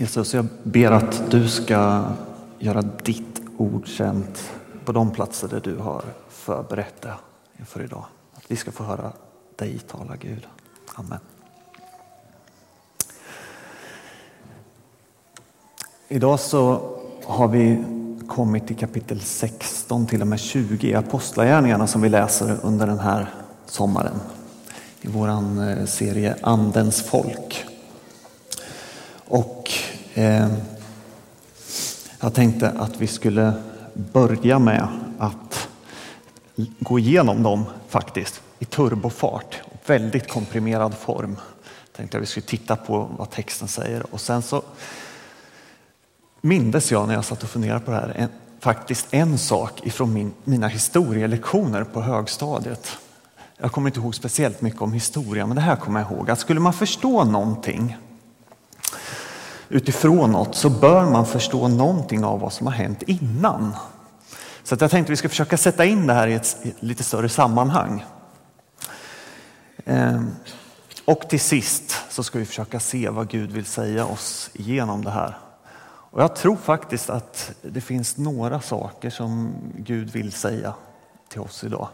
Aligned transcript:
Jesus, 0.00 0.34
jag 0.34 0.46
ber 0.62 0.90
att 0.90 1.30
du 1.30 1.48
ska 1.48 2.04
göra 2.58 2.82
ditt 2.82 3.40
ord 3.56 3.86
känt 3.86 4.50
på 4.84 4.92
de 4.92 5.10
platser 5.10 5.48
där 5.48 5.60
du 5.60 5.76
har 5.76 6.04
förberett 6.28 7.02
det 7.02 7.14
inför 7.58 7.84
idag. 7.84 8.04
Att 8.34 8.50
vi 8.50 8.56
ska 8.56 8.72
få 8.72 8.84
höra 8.84 9.12
dig 9.56 9.78
tala 9.78 10.16
Gud. 10.16 10.46
Amen. 10.94 11.18
Idag 16.08 16.40
så 16.40 16.80
har 17.24 17.48
vi 17.48 17.84
kommit 18.28 18.66
till 18.66 18.76
kapitel 18.76 19.20
16 19.20 20.06
till 20.06 20.20
och 20.20 20.28
med 20.28 20.40
20 20.40 20.88
i 20.88 20.94
Apostlagärningarna 20.94 21.86
som 21.86 22.02
vi 22.02 22.08
läser 22.08 22.56
under 22.62 22.86
den 22.86 22.98
här 22.98 23.34
sommaren 23.66 24.20
i 25.00 25.08
vår 25.08 25.28
eh, 25.28 25.84
serie 25.84 26.36
Andens 26.42 27.02
folk. 27.02 27.64
Eh, 30.18 30.48
jag 32.20 32.34
tänkte 32.34 32.70
att 32.70 33.00
vi 33.00 33.06
skulle 33.06 33.52
börja 33.94 34.58
med 34.58 34.88
att 35.18 35.68
gå 36.78 36.98
igenom 36.98 37.42
dem 37.42 37.64
faktiskt 37.88 38.40
i 38.58 38.64
turbofart, 38.64 39.56
väldigt 39.86 40.28
komprimerad 40.28 40.94
form. 40.94 41.36
Jag 41.84 41.92
tänkte 41.96 42.16
att 42.16 42.22
vi 42.22 42.26
skulle 42.26 42.46
titta 42.46 42.76
på 42.76 43.10
vad 43.18 43.30
texten 43.30 43.68
säger 43.68 44.14
och 44.14 44.20
sen 44.20 44.42
så 44.42 44.62
mindes 46.40 46.92
jag 46.92 47.08
när 47.08 47.14
jag 47.14 47.24
satt 47.24 47.42
och 47.42 47.48
funderade 47.48 47.80
på 47.80 47.90
det 47.90 47.96
här 47.96 48.12
en, 48.16 48.28
faktiskt 48.60 49.06
en 49.10 49.38
sak 49.38 49.86
ifrån 49.86 50.12
min, 50.12 50.32
mina 50.44 50.68
historielektioner 50.68 51.84
på 51.84 52.02
högstadiet. 52.02 52.98
Jag 53.58 53.72
kommer 53.72 53.88
inte 53.88 54.00
ihåg 54.00 54.14
speciellt 54.14 54.60
mycket 54.60 54.82
om 54.82 54.92
historia, 54.92 55.46
men 55.46 55.56
det 55.56 55.62
här 55.62 55.76
kommer 55.76 56.00
jag 56.00 56.12
ihåg. 56.12 56.30
Att 56.30 56.38
skulle 56.38 56.60
man 56.60 56.72
förstå 56.72 57.24
någonting 57.24 57.96
utifrån 59.68 60.32
något 60.32 60.54
så 60.54 60.70
bör 60.70 61.10
man 61.10 61.26
förstå 61.26 61.68
någonting 61.68 62.24
av 62.24 62.40
vad 62.40 62.52
som 62.52 62.66
har 62.66 62.74
hänt 62.74 63.02
innan. 63.02 63.72
Så 64.62 64.74
att 64.74 64.80
jag 64.80 64.90
tänkte 64.90 65.10
att 65.10 65.12
vi 65.12 65.16
ska 65.16 65.28
försöka 65.28 65.56
sätta 65.56 65.84
in 65.84 66.06
det 66.06 66.14
här 66.14 66.28
i 66.28 66.34
ett, 66.34 66.56
i 66.62 66.68
ett 66.68 66.82
lite 66.82 67.04
större 67.04 67.28
sammanhang. 67.28 68.04
Ehm, 69.84 70.30
och 71.04 71.28
till 71.28 71.40
sist 71.40 71.96
så 72.10 72.22
ska 72.22 72.38
vi 72.38 72.44
försöka 72.44 72.80
se 72.80 73.08
vad 73.08 73.28
Gud 73.28 73.52
vill 73.52 73.64
säga 73.64 74.06
oss 74.06 74.50
genom 74.52 75.04
det 75.04 75.10
här. 75.10 75.38
Och 76.10 76.22
jag 76.22 76.36
tror 76.36 76.56
faktiskt 76.56 77.10
att 77.10 77.52
det 77.62 77.80
finns 77.80 78.16
några 78.16 78.60
saker 78.60 79.10
som 79.10 79.52
Gud 79.76 80.10
vill 80.10 80.32
säga 80.32 80.74
till 81.28 81.40
oss 81.40 81.64
idag. 81.64 81.88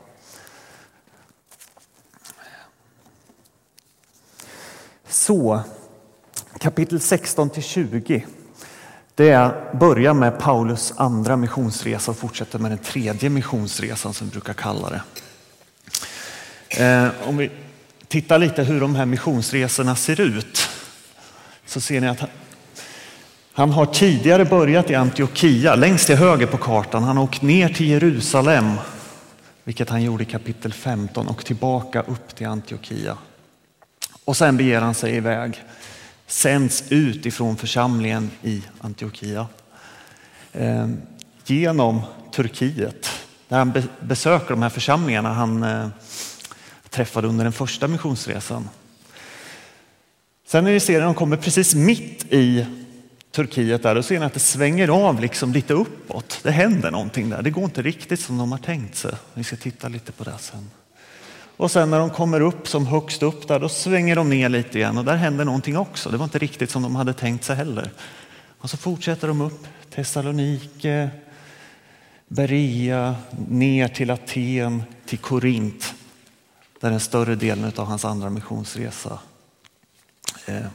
Så, 5.08 5.60
kapitel 6.64 7.00
16 7.00 7.50
till 7.50 7.62
20. 7.62 8.26
Det 9.14 9.54
börjar 9.72 10.14
med 10.14 10.38
Paulus 10.38 10.92
andra 10.96 11.36
missionsresa 11.36 12.10
och 12.10 12.16
fortsätter 12.16 12.58
med 12.58 12.70
den 12.70 12.78
tredje 12.78 13.30
missionsresan 13.30 14.14
som 14.14 14.26
vi 14.26 14.30
brukar 14.32 14.52
kalla 14.52 14.90
det. 14.90 15.02
Eh, 16.84 17.28
om 17.28 17.36
vi 17.36 17.50
tittar 18.08 18.38
lite 18.38 18.62
hur 18.62 18.80
de 18.80 18.94
här 18.94 19.06
missionsresorna 19.06 19.96
ser 19.96 20.20
ut 20.20 20.68
så 21.66 21.80
ser 21.80 22.00
ni 22.00 22.08
att 22.08 22.20
han 23.52 23.70
har 23.70 23.86
tidigare 23.86 24.44
börjat 24.44 24.90
i 24.90 24.94
Antiochia, 24.94 25.74
längst 25.74 26.06
till 26.06 26.16
höger 26.16 26.46
på 26.46 26.56
kartan. 26.56 27.02
Han 27.02 27.16
har 27.16 27.24
åkt 27.24 27.42
ner 27.42 27.68
till 27.68 27.88
Jerusalem, 27.88 28.70
vilket 29.64 29.90
han 29.90 30.02
gjorde 30.02 30.22
i 30.22 30.26
kapitel 30.26 30.72
15, 30.72 31.28
och 31.28 31.44
tillbaka 31.44 32.02
upp 32.02 32.34
till 32.34 32.46
Antiochia. 32.46 33.18
Och 34.24 34.36
sen 34.36 34.56
beger 34.56 34.80
han 34.80 34.94
sig 34.94 35.16
iväg, 35.16 35.62
sänds 36.26 36.84
ut 36.88 37.26
ifrån 37.26 37.56
församlingen 37.56 38.30
i 38.42 38.62
Antiochia 38.78 39.46
eh, 40.52 40.88
genom 41.46 42.00
Turkiet, 42.32 43.10
där 43.48 43.58
han 43.58 43.82
besöker 44.00 44.50
de 44.50 44.62
här 44.62 44.68
församlingarna 44.68 45.32
han 45.32 45.62
eh, 45.62 45.88
träffade 46.90 47.28
under 47.28 47.44
den 47.44 47.52
första 47.52 47.88
missionsresan. 47.88 48.68
Sen 50.46 50.64
när 50.64 50.72
vi 50.72 50.80
ser 50.80 51.00
att 51.00 51.06
de 51.06 51.14
kommer 51.14 51.36
precis 51.36 51.74
mitt 51.74 52.32
i 52.32 52.66
Turkiet 53.30 53.82
där 53.82 53.96
och 53.96 54.04
ser 54.04 54.20
ni 54.20 54.26
att 54.26 54.34
det 54.34 54.40
svänger 54.40 54.88
av 54.88 55.20
liksom 55.20 55.52
lite 55.52 55.74
uppåt. 55.74 56.40
Det 56.42 56.50
händer 56.50 56.90
någonting 56.90 57.30
där. 57.30 57.42
Det 57.42 57.50
går 57.50 57.64
inte 57.64 57.82
riktigt 57.82 58.20
som 58.20 58.38
de 58.38 58.52
har 58.52 58.58
tänkt 58.58 58.96
sig. 58.96 59.12
Vi 59.34 59.44
ska 59.44 59.56
titta 59.56 59.88
lite 59.88 60.12
på 60.12 60.24
det 60.24 60.38
sen. 60.38 60.70
Och 61.56 61.70
sen 61.70 61.90
när 61.90 61.98
de 61.98 62.10
kommer 62.10 62.40
upp 62.40 62.68
som 62.68 62.86
högst 62.86 63.22
upp 63.22 63.48
där, 63.48 63.60
då 63.60 63.68
svänger 63.68 64.16
de 64.16 64.30
ner 64.30 64.48
lite 64.48 64.78
igen 64.78 64.98
och 64.98 65.04
där 65.04 65.16
händer 65.16 65.44
någonting 65.44 65.76
också. 65.76 66.10
Det 66.10 66.16
var 66.16 66.24
inte 66.24 66.38
riktigt 66.38 66.70
som 66.70 66.82
de 66.82 66.96
hade 66.96 67.12
tänkt 67.12 67.44
sig 67.44 67.56
heller. 67.56 67.90
Och 68.58 68.70
så 68.70 68.76
fortsätter 68.76 69.28
de 69.28 69.40
upp 69.40 69.66
Thessalonike, 69.90 71.10
Berea, 72.28 73.16
ner 73.48 73.88
till 73.88 74.10
Aten, 74.10 74.82
till 75.06 75.18
Korint, 75.18 75.94
där 76.80 76.90
den 76.90 77.00
större 77.00 77.34
delen 77.34 77.72
av 77.76 77.86
hans 77.86 78.04
andra 78.04 78.30
missionsresa 78.30 79.18
eh, 80.46 80.66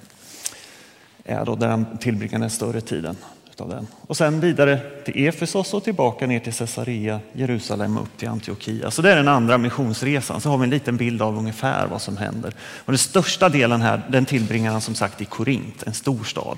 är 1.24 1.46
då 1.46 1.56
där 1.56 1.68
han 1.68 1.98
tillbringar 1.98 2.40
den 2.40 2.50
större 2.50 2.82
tiden 2.82 3.18
av 3.62 3.70
den. 3.70 3.88
Och 4.08 4.18
sen 4.18 4.40
vidare 4.40 4.80
till 5.06 5.28
Efesos 5.28 5.74
och 5.74 5.84
tillbaka 5.84 6.28
ner 6.28 6.40
till 6.40 6.54
Caesarea, 6.54 7.20
Jerusalem 7.34 7.98
och 7.98 8.04
upp 8.04 8.18
till 8.18 8.28
Antiochia. 8.28 8.92
Så 8.92 9.02
det 9.02 9.12
är 9.12 9.16
den 9.16 9.28
andra 9.28 9.58
missionsresan. 9.58 10.42
Så 10.42 10.50
har 10.50 10.58
vi 10.58 10.64
en 10.64 10.70
liten 10.70 10.98
bild 10.98 11.22
av 11.22 11.38
ungefär 11.38 11.88
vad 11.88 12.02
som 12.02 12.18
händer. 12.18 12.54
Och 12.86 12.92
den 12.92 12.98
största 12.98 13.50
delen 13.50 13.82
här 13.82 14.02
den 14.10 14.26
tillbringar 14.26 14.72
han 14.72 14.82
som 14.82 14.96
sagt 14.96 15.22
i 15.22 15.26
Korint, 15.26 15.84
en 15.84 15.94
stor 15.94 16.24
stad. 16.24 16.58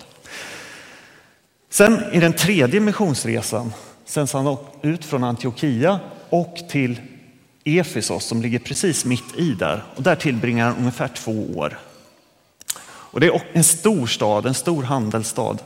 Sen 1.70 2.04
i 2.14 2.20
den 2.20 2.34
tredje 2.34 2.80
missionsresan 2.80 3.74
sänds 4.06 4.34
han 4.34 4.58
ut 4.82 5.06
från 5.06 5.24
Antiochia 5.24 6.00
och 6.30 6.56
till 6.70 7.02
Efesos 7.64 8.26
som 8.26 8.42
ligger 8.42 8.60
precis 8.60 9.06
mitt 9.06 9.36
i 9.38 9.54
där. 9.54 9.84
Och 9.96 10.04
där 10.04 10.16
tillbringar 10.16 10.66
han 10.66 10.78
ungefär 10.78 11.08
två 11.08 11.46
år. 11.56 11.80
Och 12.84 13.20
det 13.20 13.28
är 13.28 13.42
en 13.54 13.64
stor 13.64 14.08
stad, 14.08 14.46
en 14.46 14.54
stor 14.54 14.84
handelsstad. 14.84 15.58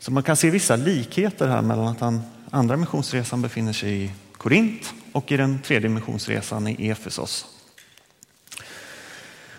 Så 0.00 0.12
man 0.12 0.22
kan 0.22 0.36
se 0.36 0.50
vissa 0.50 0.76
likheter 0.76 1.48
här 1.48 1.62
mellan 1.62 1.88
att 1.88 1.98
den 1.98 2.22
andra 2.50 2.76
missionsresan 2.76 3.42
befinner 3.42 3.72
sig 3.72 4.04
i 4.04 4.10
Korint 4.32 4.94
och 5.12 5.32
i 5.32 5.36
den 5.36 5.62
tredje 5.62 5.88
missionsresan 5.88 6.68
i 6.68 6.88
Efesos. 6.88 7.46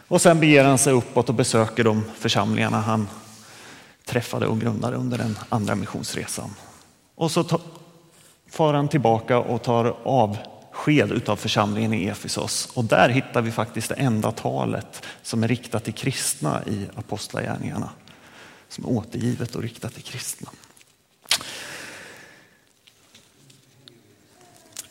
Och 0.08 0.22
sen 0.22 0.40
beger 0.40 0.64
han 0.64 0.78
sig 0.78 0.94
uppåt 0.94 1.30
och 1.30 1.36
besöker 1.36 1.84
de 1.84 2.04
församlingarna 2.16 2.82
han 2.82 3.08
träffade 4.06 4.48
och 4.48 4.60
grundade 4.60 4.98
under 4.98 5.18
den 5.18 5.38
andra 5.50 5.76
missionsresan. 5.76 6.56
Och 7.16 7.32
så 7.32 7.60
far 8.50 8.74
han 8.74 8.88
tillbaka 8.88 9.38
och 9.38 9.64
tar 9.64 9.96
av 10.04 10.38
utav 10.88 11.36
församlingen 11.36 11.94
i 11.94 12.06
Efesos. 12.06 12.70
Och 12.74 12.86
där 12.86 13.10
hittar 13.10 13.42
vi 13.42 13.52
faktiskt 13.52 13.90
det 13.90 13.96
enda 13.96 14.32
talet 14.32 15.06
som 15.22 15.44
är 15.44 15.48
riktat 15.48 15.84
till 15.84 15.94
kristna 15.94 16.64
i 16.66 16.88
Apostlagärningarna. 16.96 17.90
Som 18.72 18.84
är 18.84 18.90
återgivet 18.90 19.56
och 19.56 19.62
riktat 19.62 19.94
till 19.94 20.04
kristna. 20.04 20.50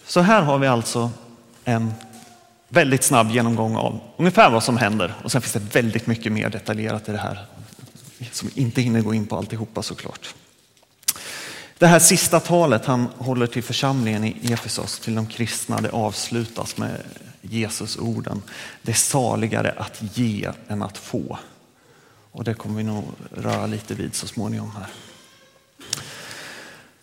Så 0.06 0.20
här 0.20 0.42
har 0.42 0.58
vi 0.58 0.66
alltså 0.66 1.10
en 1.64 1.92
väldigt 2.68 3.04
snabb 3.04 3.30
genomgång 3.30 3.76
av 3.76 4.00
ungefär 4.16 4.50
vad 4.50 4.64
som 4.64 4.76
händer. 4.76 5.14
Och 5.24 5.32
sen 5.32 5.42
finns 5.42 5.52
det 5.52 5.74
väldigt 5.74 6.06
mycket 6.06 6.32
mer 6.32 6.50
detaljerat 6.50 7.08
i 7.08 7.12
det 7.12 7.18
här 7.18 7.46
som 8.32 8.50
inte 8.54 8.82
hinner 8.82 9.00
gå 9.00 9.14
in 9.14 9.26
på 9.26 9.36
alltihopa 9.36 9.82
såklart. 9.82 10.34
Det 11.78 11.86
här 11.86 11.98
sista 11.98 12.40
talet 12.40 12.84
han 12.84 13.08
håller 13.18 13.46
till 13.46 13.62
församlingen 13.62 14.24
i 14.24 14.52
Efesos, 14.52 14.98
till 14.98 15.14
de 15.14 15.26
kristna, 15.26 15.80
det 15.80 15.90
avslutas 15.90 16.76
med 16.76 17.02
Jesus 17.40 17.96
orden. 17.96 18.42
Det 18.82 18.92
är 18.92 18.96
saligare 18.96 19.74
att 19.76 20.02
ge 20.16 20.50
än 20.68 20.82
att 20.82 20.98
få. 20.98 21.38
Och 22.32 22.44
det 22.44 22.54
kommer 22.54 22.76
vi 22.76 22.82
nog 22.82 23.04
röra 23.30 23.66
lite 23.66 23.94
vid 23.94 24.14
så 24.14 24.26
småningom 24.26 24.70
här. 24.76 24.86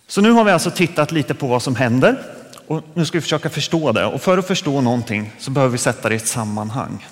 Så 0.08 0.22
nu 0.22 0.32
har 0.32 0.44
vi 0.44 0.52
alltså 0.52 0.72
tittat 0.72 1.12
lite 1.12 1.34
på 1.34 1.48
vad 1.48 1.64
som 1.64 1.76
händer 1.76 2.24
och 2.68 2.84
nu 2.94 3.06
ska 3.06 3.18
vi 3.18 3.22
försöka 3.22 3.50
förstå 3.50 3.92
det. 3.92 4.06
Och 4.06 4.22
för 4.22 4.38
att 4.38 4.48
förstå 4.48 4.82
någonting 4.82 5.34
så 5.40 5.52
behöver 5.52 5.72
vi 5.72 5.78
sätta 5.78 6.10
det 6.10 6.16
i 6.16 6.18
ett 6.18 6.28
sammanhang. 6.28 7.08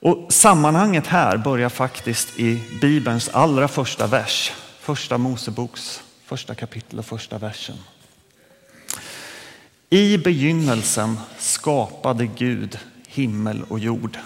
Och 0.00 0.32
sammanhanget 0.32 1.06
här 1.06 1.36
börjar 1.36 1.68
faktiskt 1.68 2.38
i 2.38 2.62
Bibelns 2.80 3.28
allra 3.28 3.68
första 3.68 4.06
vers 4.06 4.52
första 4.80 5.18
Moseboks 5.18 6.02
första 6.24 6.54
kapitel 6.54 6.98
och 6.98 7.06
första 7.06 7.38
versen. 7.38 7.76
I 9.90 10.18
begynnelsen 10.18 11.18
skapade 11.38 12.26
Gud 12.26 12.78
himmel 13.06 13.62
och 13.68 13.78
jord. 13.78 14.18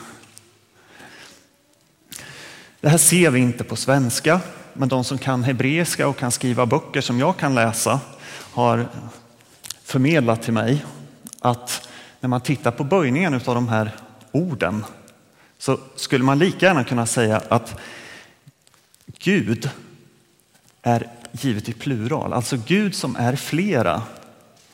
Det 2.81 2.89
här 2.89 2.99
ser 2.99 3.31
vi 3.31 3.41
inte 3.41 3.65
på 3.65 3.77
svenska, 3.77 4.41
men 4.73 4.89
de 4.89 5.05
som 5.05 5.19
kan 5.19 5.45
hebreiska 5.45 6.09
och 6.09 6.19
kan 6.19 6.33
skriva 6.33 6.67
böcker 6.67 7.01
som 7.01 7.19
jag 7.19 7.37
kan 7.37 7.55
läsa 7.55 8.01
har 8.53 8.89
förmedlat 9.83 10.43
till 10.43 10.53
mig 10.53 10.85
att 11.41 11.89
när 12.21 12.29
man 12.29 12.41
tittar 12.41 12.71
på 12.71 12.85
böjningen 12.85 13.35
av 13.35 13.55
de 13.55 13.69
här 13.69 13.97
orden 14.33 14.85
så 15.59 15.79
skulle 15.97 16.25
man 16.25 16.39
lika 16.39 16.67
gärna 16.67 16.85
kunna 16.85 17.07
säga 17.07 17.43
att 17.49 17.81
Gud 19.07 19.71
är 20.83 21.09
givet 21.33 21.69
i 21.69 21.73
plural, 21.73 22.33
alltså 22.33 22.57
Gud 22.67 22.95
som 22.95 23.17
är 23.17 23.37
flera. 23.37 24.03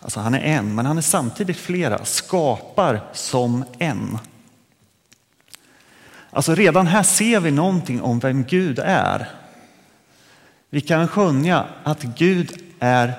Alltså 0.00 0.20
han 0.20 0.34
är 0.34 0.40
en, 0.40 0.74
men 0.74 0.86
han 0.86 0.98
är 0.98 1.02
samtidigt 1.02 1.56
flera, 1.56 2.04
skapar 2.04 3.00
som 3.12 3.64
en. 3.78 4.18
Alltså 6.36 6.54
redan 6.54 6.86
här 6.86 7.02
ser 7.02 7.40
vi 7.40 7.50
någonting 7.50 8.02
om 8.02 8.18
vem 8.18 8.44
Gud 8.44 8.78
är. 8.78 9.28
Vi 10.70 10.80
kan 10.80 11.08
skönja 11.08 11.66
att 11.82 12.02
Gud 12.02 12.62
är 12.80 13.12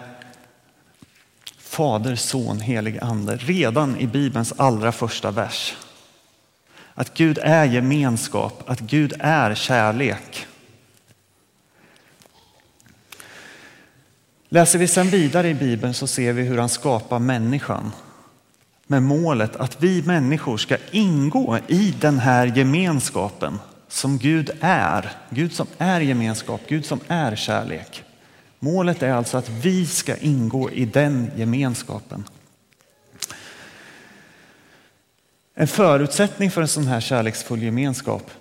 Fader, 1.57 2.15
Son, 2.15 2.59
Helig 2.59 2.99
Ande 3.01 3.35
redan 3.35 3.97
i 3.97 4.07
Bibelns 4.07 4.53
allra 4.57 4.91
första 4.91 5.31
vers. 5.31 5.75
Att 6.93 7.13
Gud 7.13 7.39
är 7.41 7.65
gemenskap, 7.65 8.63
att 8.69 8.79
Gud 8.79 9.13
är 9.19 9.55
kärlek. 9.55 10.47
Läser 14.49 14.79
vi 14.79 14.87
sedan 14.87 15.09
vidare 15.09 15.49
i 15.49 15.53
Bibeln 15.53 15.93
så 15.93 16.07
ser 16.07 16.33
vi 16.33 16.43
hur 16.43 16.57
han 16.57 16.69
skapar 16.69 17.19
människan 17.19 17.91
med 18.87 19.03
målet 19.03 19.55
att 19.55 19.83
vi 19.83 20.01
människor 20.01 20.57
ska 20.57 20.77
ingå 20.91 21.59
i 21.67 21.95
den 22.01 22.19
här 22.19 22.45
gemenskapen 22.45 23.59
som 23.87 24.17
Gud 24.17 24.51
är. 24.59 25.11
Gud 25.29 25.53
som 25.53 25.67
är 25.77 26.01
gemenskap, 26.01 26.61
Gud 26.67 26.85
som 26.85 26.99
är 27.07 27.35
kärlek. 27.35 28.03
Målet 28.59 29.03
är 29.03 29.11
alltså 29.11 29.37
att 29.37 29.49
vi 29.49 29.85
ska 29.85 30.17
ingå 30.17 30.71
i 30.71 30.85
den 30.85 31.31
gemenskapen. 31.35 32.23
En 35.55 35.67
förutsättning 35.67 36.51
för 36.51 36.61
en 36.61 36.67
sån 36.67 36.87
här 36.87 36.99
kärleksfull 36.99 37.63
gemenskap 37.63 38.31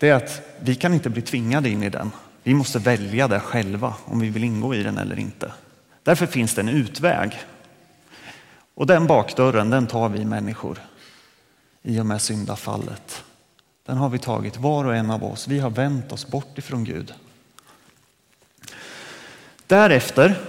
är 0.00 0.12
att 0.12 0.40
vi 0.60 0.74
kan 0.74 0.94
inte 0.94 1.10
bli 1.10 1.22
tvingade 1.22 1.68
in 1.68 1.82
i 1.82 1.90
den. 1.90 2.10
Vi 2.42 2.54
måste 2.54 2.78
välja 2.78 3.28
det 3.28 3.40
själva 3.40 3.94
om 4.04 4.20
vi 4.20 4.28
vill 4.28 4.44
ingå 4.44 4.74
i 4.74 4.82
den 4.82 4.98
eller 4.98 5.18
inte. 5.18 5.52
Därför 6.02 6.26
finns 6.26 6.54
det 6.54 6.60
en 6.60 6.68
utväg. 6.68 7.38
Och 8.78 8.86
den 8.86 9.06
bakdörren 9.06 9.70
den 9.70 9.86
tar 9.86 10.08
vi 10.08 10.24
människor 10.24 10.78
i 11.82 12.00
och 12.00 12.06
med 12.06 12.22
syndafallet. 12.22 13.24
Den 13.86 13.96
har 13.96 14.08
vi 14.08 14.18
tagit 14.18 14.56
var 14.56 14.84
och 14.84 14.96
en 14.96 15.10
av 15.10 15.24
oss. 15.24 15.48
Vi 15.48 15.58
har 15.58 15.70
vänt 15.70 16.12
oss 16.12 16.26
bort 16.26 16.58
ifrån 16.58 16.84
Gud. 16.84 17.14
Därefter, 19.66 20.40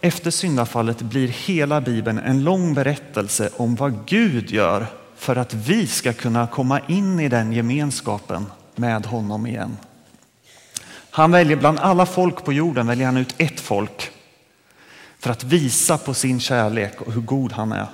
efter 0.00 0.30
syndafallet, 0.30 1.02
blir 1.02 1.28
hela 1.28 1.80
Bibeln 1.80 2.18
en 2.18 2.44
lång 2.44 2.74
berättelse 2.74 3.50
om 3.56 3.74
vad 3.74 4.06
Gud 4.06 4.50
gör 4.50 4.86
för 5.16 5.36
att 5.36 5.54
vi 5.54 5.86
ska 5.86 6.12
kunna 6.12 6.46
komma 6.46 6.80
in 6.80 7.20
i 7.20 7.28
den 7.28 7.52
gemenskapen 7.52 8.46
med 8.74 9.06
honom 9.06 9.46
igen. 9.46 9.76
Han 11.10 11.30
väljer 11.30 11.56
bland 11.56 11.78
alla 11.78 12.06
folk 12.06 12.44
på 12.44 12.52
jorden 12.52 12.86
väljer 12.86 13.06
han 13.06 13.16
ut 13.16 13.34
ett 13.38 13.60
folk 13.60 14.10
för 15.26 15.32
att 15.32 15.44
visa 15.44 15.98
på 15.98 16.14
sin 16.14 16.40
kärlek 16.40 17.00
och 17.00 17.12
hur 17.12 17.20
god 17.20 17.52
han 17.52 17.72
är 17.72 17.86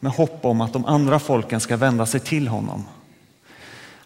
med 0.00 0.12
hopp 0.12 0.44
om 0.44 0.60
att 0.60 0.72
de 0.72 0.84
andra 0.84 1.18
folken 1.18 1.60
ska 1.60 1.76
vända 1.76 2.06
sig 2.06 2.20
till 2.20 2.48
honom. 2.48 2.84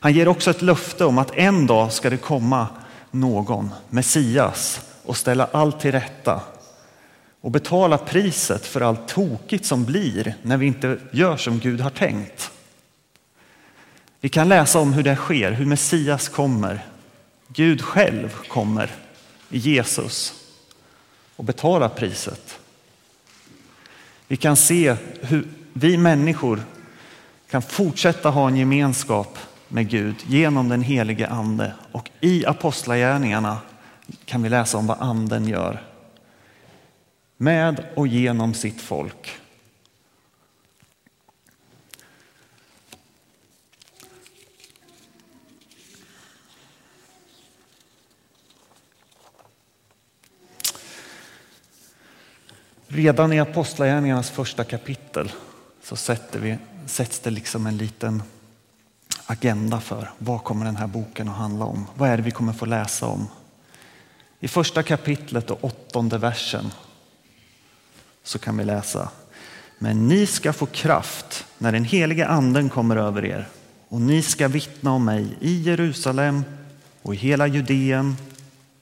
Han 0.01 0.13
ger 0.13 0.29
också 0.29 0.51
ett 0.51 0.63
löfte 0.63 1.05
om 1.05 1.19
att 1.19 1.35
en 1.35 1.67
dag 1.67 1.93
ska 1.93 2.11
det 2.11 2.17
komma 2.17 2.69
någon, 3.11 3.71
Messias, 3.89 4.81
och 5.05 5.17
ställa 5.17 5.49
allt 5.53 5.81
till 5.81 5.93
rätta 5.93 6.41
och 7.41 7.51
betala 7.51 7.99
priset 7.99 8.67
för 8.67 8.81
allt 8.81 9.09
tokigt 9.09 9.67
som 9.67 9.85
blir 9.85 10.35
när 10.43 10.57
vi 10.57 10.67
inte 10.67 10.99
gör 11.12 11.37
som 11.37 11.59
Gud 11.59 11.81
har 11.81 11.91
tänkt. 11.91 12.51
Vi 14.21 14.29
kan 14.29 14.49
läsa 14.49 14.79
om 14.79 14.93
hur 14.93 15.03
det 15.03 15.17
sker, 15.17 15.53
hur 15.53 15.67
Messias 15.67 16.29
kommer. 16.29 16.87
Gud 17.49 17.83
själv 17.83 18.35
kommer 18.49 18.91
i 19.51 19.59
Jesus 19.59 20.46
och 21.37 21.44
betala 21.44 21.88
priset. 21.88 22.59
Vi 24.29 24.37
kan 24.37 24.56
se 24.56 24.97
hur 25.21 25.49
vi 25.73 25.97
människor 25.97 26.62
kan 27.50 27.62
fortsätta 27.62 28.31
ha 28.31 28.49
en 28.49 28.56
gemenskap 28.56 29.38
med 29.69 29.88
Gud 29.88 30.17
genom 30.27 30.69
den 30.69 30.83
helige 30.83 31.27
ande 31.27 31.73
och 31.93 32.11
i 32.21 32.47
apostlagärningarna 32.47 33.59
kan 34.25 34.43
vi 34.43 34.49
läsa 34.49 34.79
om 34.79 34.87
vad 34.87 35.00
anden 35.00 35.49
gör 35.49 35.83
med 37.37 37.85
och 37.94 38.06
genom 38.06 38.55
sitt 38.55 38.81
folk. 38.81 39.41
Redan 52.97 53.33
i 53.33 53.41
Apostlagärningarnas 53.41 54.31
första 54.31 54.65
kapitel 54.65 55.33
så 55.83 55.97
sätter 55.97 56.39
vi, 56.39 56.59
sätts 56.87 57.19
det 57.19 57.31
liksom 57.31 57.67
en 57.67 57.77
liten 57.77 58.23
agenda 59.27 59.81
för 59.81 60.11
vad 60.19 60.45
kommer 60.45 60.65
den 60.65 60.77
här 60.77 60.87
boken 60.87 61.29
att 61.29 61.37
handla 61.37 61.65
om? 61.65 61.87
Vad 61.95 62.09
är 62.09 62.17
det 62.17 62.23
vi 62.23 62.31
kommer 62.31 62.53
få 62.53 62.67
läsa 62.67 63.07
om? 63.07 63.29
I 64.41 64.49
första 64.49 64.83
kapitlet 64.83 65.51
och 65.51 65.65
åttonde 65.65 66.19
versen 66.19 66.71
så 68.23 68.39
kan 68.39 68.57
vi 68.57 68.65
läsa 68.65 69.09
Men 69.79 70.09
ni 70.09 70.27
ska 70.27 70.53
få 70.53 70.67
kraft 70.67 71.47
när 71.59 71.73
den 71.73 71.85
helige 71.85 72.27
anden 72.27 72.69
kommer 72.69 72.97
över 72.97 73.25
er 73.25 73.49
och 73.89 74.01
ni 74.01 74.23
ska 74.23 74.49
vittna 74.49 74.93
om 74.93 75.05
mig 75.05 75.37
i 75.41 75.63
Jerusalem 75.63 76.45
och 77.03 77.15
i 77.15 77.17
hela 77.17 77.47
Judeen 77.47 78.17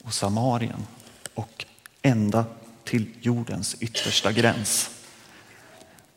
och 0.04 0.14
Samarien 0.14 0.86
och 1.34 1.64
ända 2.02 2.44
till 2.84 3.06
jordens 3.20 3.76
yttersta 3.80 4.32
gräns. 4.32 4.90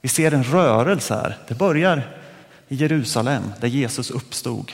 Vi 0.01 0.09
ser 0.09 0.31
en 0.31 0.43
rörelse 0.43 1.13
här. 1.13 1.37
Det 1.47 1.55
börjar 1.55 2.17
i 2.67 2.75
Jerusalem 2.75 3.53
där 3.61 3.67
Jesus 3.67 4.11
uppstod. 4.11 4.71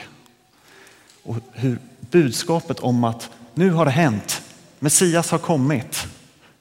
Och 1.22 1.36
hur 1.52 1.78
budskapet 2.00 2.80
om 2.80 3.04
att 3.04 3.30
nu 3.54 3.70
har 3.70 3.84
det 3.84 3.90
hänt, 3.90 4.42
Messias 4.78 5.30
har 5.30 5.38
kommit, 5.38 6.06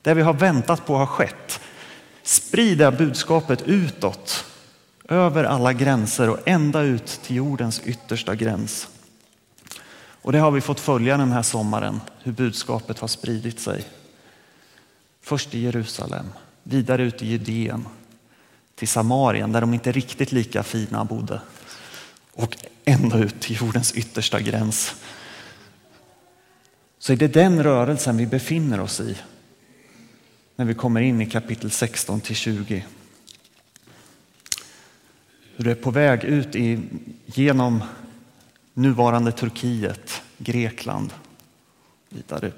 det 0.02 0.14
vi 0.14 0.22
har 0.22 0.34
väntat 0.34 0.86
på 0.86 0.96
har 0.96 1.06
skett. 1.06 1.60
Sprida 2.24 2.92
budskapet 2.92 3.62
utåt, 3.62 4.46
över 5.10 5.44
alla 5.44 5.74
gränser 5.74 6.30
och 6.30 6.40
ända 6.46 6.82
ut 6.82 7.06
till 7.06 7.36
jordens 7.36 7.82
yttersta 7.86 8.36
gräns. 8.36 8.88
Och 10.22 10.32
det 10.32 10.40
har 10.40 10.52
vi 10.52 10.62
fått 10.62 10.80
följa 10.80 11.18
den 11.18 11.32
här 11.32 11.42
sommaren, 11.42 12.02
hur 12.24 12.32
budskapet 12.32 13.00
har 13.00 13.08
spridit 13.08 13.60
sig. 13.60 13.86
Först 15.24 15.56
i 15.56 15.60
Jerusalem, 15.60 16.26
vidare 16.64 17.04
ut 17.04 17.22
i 17.22 17.26
Judeen, 17.26 17.88
till 18.76 18.88
Samarien 18.88 19.52
där 19.52 19.62
de 19.62 19.74
inte 19.74 19.92
riktigt 19.92 20.32
lika 20.32 20.64
fina 20.64 21.06
bodde 21.06 21.42
och 22.34 22.58
ända 22.86 23.18
ut 23.18 23.40
till 23.42 23.58
jordens 23.62 23.94
yttersta 23.94 24.40
gräns. 24.40 24.96
Så 27.00 27.14
är 27.14 27.18
det 27.18 27.28
den 27.28 27.64
rörelsen 27.64 28.18
vi 28.18 28.26
befinner 28.26 28.80
oss 28.80 29.00
i 29.00 29.18
när 30.56 30.66
vi 30.66 30.74
kommer 30.74 31.02
in 31.02 31.22
i 31.22 31.30
kapitel 31.30 31.72
16 31.72 32.22
till 32.22 32.36
20. 32.36 32.86
Hur 35.56 35.66
det 35.66 35.72
är 35.72 35.76
på 35.76 35.92
väg 35.92 36.24
ut 36.24 36.56
i, 36.56 36.80
genom 37.26 37.84
nuvarande 38.74 39.32
Turkiet, 39.32 40.22
Grekland, 40.38 41.14
vidare 42.10 42.52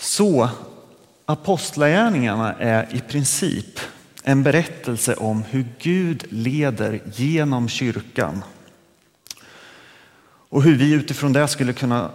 så 0.00 0.48
Apostlagärningarna 1.26 2.54
är 2.54 2.96
i 2.96 3.00
princip 3.00 3.80
en 4.22 4.42
berättelse 4.42 5.14
om 5.14 5.42
hur 5.42 5.66
Gud 5.78 6.24
leder 6.28 7.00
genom 7.14 7.68
kyrkan. 7.68 8.44
Och 10.48 10.62
hur 10.62 10.76
vi 10.76 10.92
utifrån 10.92 11.32
det 11.32 11.48
skulle 11.48 11.72
kunna, 11.72 12.10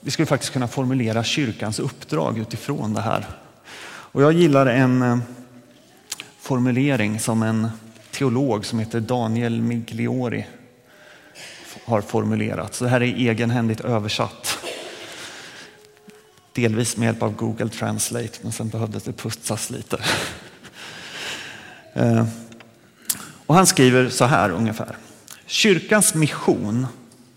vi 0.00 0.10
skulle 0.10 0.26
faktiskt 0.26 0.52
kunna 0.52 0.68
formulera 0.68 1.24
kyrkans 1.24 1.78
uppdrag 1.78 2.38
utifrån 2.38 2.94
det 2.94 3.00
här. 3.00 3.26
Och 3.86 4.22
jag 4.22 4.32
gillar 4.32 4.66
en 4.66 5.02
eh, 5.02 5.18
formulering 6.40 7.20
som 7.20 7.42
en 7.42 7.68
teolog 8.10 8.66
som 8.66 8.78
heter 8.78 9.00
Daniel 9.00 9.62
Migliori 9.62 10.46
har 11.84 12.00
formulerat. 12.00 12.74
Så 12.74 12.84
det 12.84 12.90
här 12.90 13.02
är 13.02 13.14
egenhändigt 13.14 13.80
översatt 13.80 14.45
Delvis 16.56 16.96
med 16.96 17.06
hjälp 17.06 17.22
av 17.22 17.36
Google 17.36 17.68
Translate, 17.68 18.38
men 18.42 18.52
sen 18.52 18.68
behövdes 18.68 19.02
det 19.02 19.12
putsas 19.12 19.70
lite. 19.70 19.98
Eh, 21.92 22.26
och 23.46 23.54
han 23.54 23.66
skriver 23.66 24.08
så 24.08 24.24
här 24.24 24.50
ungefär. 24.50 24.96
Kyrkans 25.46 26.14
mission, 26.14 26.86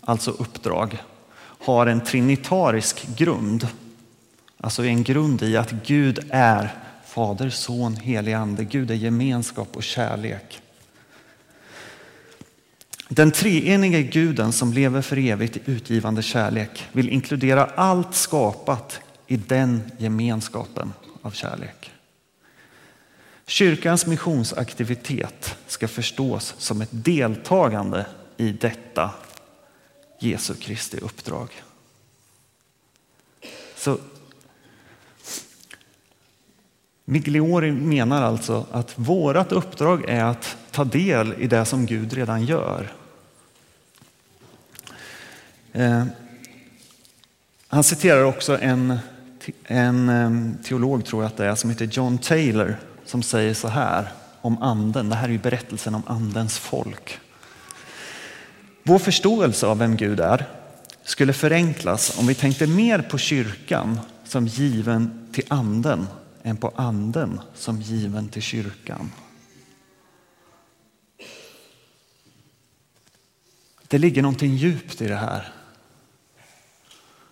alltså 0.00 0.30
uppdrag, 0.30 1.02
har 1.40 1.86
en 1.86 2.00
trinitarisk 2.00 3.06
grund. 3.16 3.68
Alltså 4.60 4.84
en 4.84 5.02
grund 5.02 5.42
i 5.42 5.56
att 5.56 5.70
Gud 5.86 6.18
är 6.30 6.74
Fader, 7.06 7.50
Son, 7.50 7.96
Helig 7.96 8.32
Ande. 8.32 8.64
Gud 8.64 8.90
är 8.90 8.94
gemenskap 8.94 9.76
och 9.76 9.82
kärlek. 9.82 10.60
Den 13.08 13.30
treenige 13.30 14.02
guden 14.02 14.52
som 14.52 14.72
lever 14.72 15.02
för 15.02 15.18
evigt 15.18 15.56
i 15.56 15.60
utgivande 15.64 16.22
kärlek 16.22 16.88
vill 16.92 17.08
inkludera 17.08 17.64
allt 17.64 18.14
skapat 18.14 19.00
i 19.30 19.36
den 19.36 19.82
gemenskapen 19.98 20.92
av 21.22 21.30
kärlek. 21.30 21.92
Kyrkans 23.46 24.06
missionsaktivitet 24.06 25.56
ska 25.66 25.88
förstås 25.88 26.54
som 26.58 26.80
ett 26.80 26.88
deltagande 26.92 28.06
i 28.36 28.52
detta 28.52 29.10
Jesu 30.18 30.54
Kristi 30.54 30.98
uppdrag. 30.98 31.62
Så 33.76 33.98
Migliori 37.04 37.72
menar 37.72 38.22
alltså 38.22 38.66
att 38.70 38.98
vårt 38.98 39.52
uppdrag 39.52 40.04
är 40.08 40.24
att 40.24 40.56
ta 40.70 40.84
del 40.84 41.34
i 41.38 41.46
det 41.46 41.64
som 41.64 41.86
Gud 41.86 42.12
redan 42.12 42.44
gör. 42.44 42.92
Eh, 45.72 46.04
han 47.72 47.84
citerar 47.84 48.22
också 48.22 48.58
en, 48.58 48.98
en 49.64 50.58
teolog, 50.64 51.04
tror 51.04 51.22
jag 51.22 51.30
att 51.30 51.36
det 51.36 51.46
är, 51.46 51.54
som 51.54 51.70
heter 51.70 51.84
John 51.86 52.18
Taylor 52.18 52.76
som 53.04 53.22
säger 53.22 53.54
så 53.54 53.68
här 53.68 54.12
om 54.40 54.62
anden. 54.62 55.08
Det 55.08 55.16
här 55.16 55.28
är 55.28 55.32
ju 55.32 55.38
berättelsen 55.38 55.94
om 55.94 56.02
andens 56.06 56.58
folk. 56.58 57.18
Vår 58.82 58.98
förståelse 58.98 59.66
av 59.66 59.78
vem 59.78 59.96
Gud 59.96 60.20
är 60.20 60.48
skulle 61.02 61.32
förenklas 61.32 62.18
om 62.18 62.26
vi 62.26 62.34
tänkte 62.34 62.66
mer 62.66 63.02
på 63.02 63.18
kyrkan 63.18 64.00
som 64.24 64.46
given 64.46 65.28
till 65.32 65.44
anden 65.48 66.06
än 66.42 66.56
på 66.56 66.72
anden 66.76 67.40
som 67.54 67.80
given 67.80 68.28
till 68.28 68.42
kyrkan. 68.42 69.12
Det 73.88 73.98
ligger 73.98 74.22
någonting 74.22 74.54
djupt 74.54 75.02
i 75.02 75.08
det 75.08 75.16
här. 75.16 75.52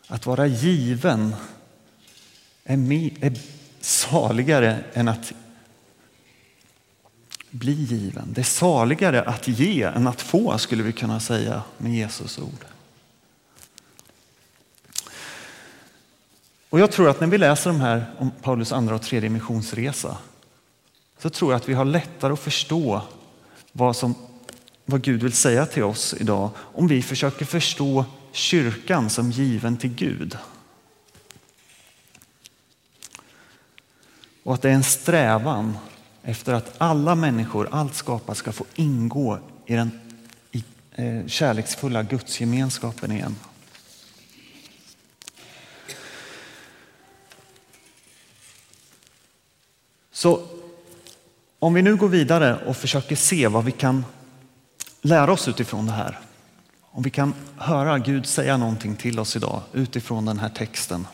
Att 0.07 0.27
vara 0.27 0.47
given 0.47 1.35
är, 2.69 3.39
saligare 3.81 4.85
än 4.93 5.09
att 5.09 5.33
bli 7.51 7.73
given. 7.73 8.33
Det 8.33 8.41
är 8.41 8.45
saligare 8.45 9.23
att 9.23 9.49
ge 9.49 9.83
än 9.83 10.07
att 10.07 10.21
få 10.21 10.59
skulle 10.59 10.83
vi 10.83 10.93
kunna 10.93 11.21
säga 11.21 11.63
med 11.79 11.95
Jesus 11.95 12.39
ord. 12.39 12.65
Och 16.71 16.81
jag 16.81 16.93
tror 16.93 17.09
att 17.09 17.21
när 17.21 17.27
vi 17.27 17.39
läser 17.39 17.71
de 17.71 17.81
här 17.81 18.05
om 18.19 18.31
Paulus 18.43 18.73
andra 18.73 18.95
och 18.95 19.03
tredje 19.03 19.31
missionsresa 19.31 20.17
så 21.19 21.31
tror 21.31 21.53
jag 21.53 21.57
att 21.57 21.69
vi 21.69 21.75
har 21.75 21.85
lättare 21.85 22.33
att 22.33 22.41
förstå 22.41 23.03
vad, 23.73 23.97
som, 23.97 24.15
vad 24.85 25.03
Gud 25.03 25.23
vill 25.23 25.33
säga 25.33 25.67
till 25.67 25.83
oss 25.83 26.15
idag 26.21 26.51
om 26.57 26.89
vi 26.89 27.03
försöker 27.03 27.45
förstå 27.45 28.05
kyrkan 28.33 29.11
som 29.11 29.31
given 29.31 29.77
till 29.77 29.95
Gud. 29.95 30.39
Och 34.49 34.55
att 34.55 34.63
det 34.63 34.69
är 34.69 34.75
en 34.75 34.85
strävan 34.85 35.79
efter 36.23 36.55
att 36.55 36.75
alla 36.79 37.15
människor, 37.15 37.69
allt 37.73 37.95
skapat 37.95 38.37
ska 38.37 38.53
få 38.53 38.65
ingå 38.75 39.39
i 39.67 39.75
den 39.75 40.01
i, 40.51 40.65
eh, 40.93 41.27
kärleksfulla 41.27 42.03
gudsgemenskapen 42.03 43.13
igen. 43.13 43.37
Så 50.13 50.43
om 51.59 51.75
vi 51.75 51.83
nu 51.83 51.97
går 51.97 52.09
vidare 52.09 52.67
och 52.67 52.77
försöker 52.77 53.17
se 53.17 53.49
vad 53.49 53.65
vi 53.65 53.73
kan 53.73 54.05
lära 55.01 55.33
oss 55.33 55.49
utifrån 55.49 55.87
det 55.87 55.93
här. 55.93 56.19
Om 56.81 57.03
vi 57.03 57.11
kan 57.11 57.35
höra 57.57 57.99
Gud 57.99 58.27
säga 58.27 58.57
någonting 58.57 58.97
till 58.97 59.21
oss 59.21 59.37
idag 59.37 59.63
utifrån 59.73 60.25
den 60.25 60.39
här 60.39 60.49
texten. 60.49 61.07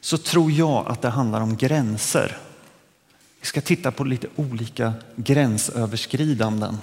Så 0.00 0.18
tror 0.18 0.52
jag 0.52 0.88
att 0.88 1.02
det 1.02 1.08
handlar 1.08 1.40
om 1.40 1.56
gränser. 1.56 2.36
Vi 3.40 3.46
ska 3.46 3.60
titta 3.60 3.90
på 3.90 4.04
lite 4.04 4.26
olika 4.36 4.92
gränsöverskridanden. 5.16 6.78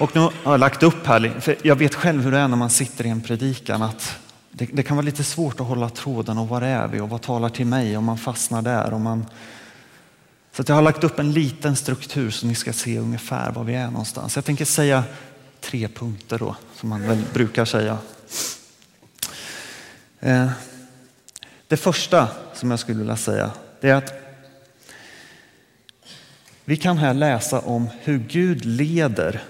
Och 0.00 0.16
nu 0.16 0.20
har 0.20 0.32
jag 0.44 0.60
lagt 0.60 0.82
upp 0.82 1.06
här, 1.06 1.40
för 1.40 1.56
jag 1.62 1.76
vet 1.76 1.94
själv 1.94 2.22
hur 2.22 2.32
det 2.32 2.38
är 2.38 2.48
när 2.48 2.56
man 2.56 2.70
sitter 2.70 3.06
i 3.06 3.08
en 3.08 3.20
predikan. 3.20 3.82
att 3.82 4.18
det, 4.50 4.66
det, 4.72 4.82
kan 4.82 4.96
vara 4.96 5.04
lite 5.04 5.24
svårt 5.24 5.60
att 5.60 5.66
hålla 5.66 5.88
tråden 5.88 6.38
och 6.38 6.48
var 6.48 6.62
är 6.62 6.88
vi 6.88 7.00
och 7.00 7.08
vad 7.08 7.22
talar 7.22 7.48
till 7.48 7.66
mig 7.66 7.96
om 7.96 8.04
man 8.04 8.18
fastnar 8.18 8.62
där. 8.62 8.92
Och 8.92 9.00
man... 9.00 9.26
Så 10.52 10.64
jag 10.66 10.74
har 10.74 10.82
lagt 10.82 11.04
upp 11.04 11.18
en 11.18 11.32
liten 11.32 11.76
struktur 11.76 12.30
så 12.30 12.46
ni 12.46 12.54
ska 12.54 12.72
se 12.72 12.98
ungefär 12.98 13.52
var 13.52 13.64
vi 13.64 13.74
är 13.74 13.90
någonstans. 13.90 14.36
Jag 14.36 14.44
tänker 14.44 14.64
säga 14.64 15.04
tre 15.60 15.88
punkter 15.88 16.38
då, 16.38 16.56
som 16.74 16.88
man 16.88 17.08
väl 17.08 17.22
brukar 17.32 17.64
säga. 17.64 17.98
Eh, 20.20 20.50
det 21.68 21.76
första 21.76 22.28
som 22.54 22.70
jag 22.70 22.80
skulle 22.80 22.98
vilja 22.98 23.16
säga 23.16 23.50
det 23.80 23.90
är 23.90 23.94
att 23.94 24.12
vi 26.64 26.76
kan 26.76 26.98
här 26.98 27.14
läsa 27.14 27.60
om 27.60 27.88
hur 28.00 28.18
Gud 28.18 28.64
leder 28.64 29.42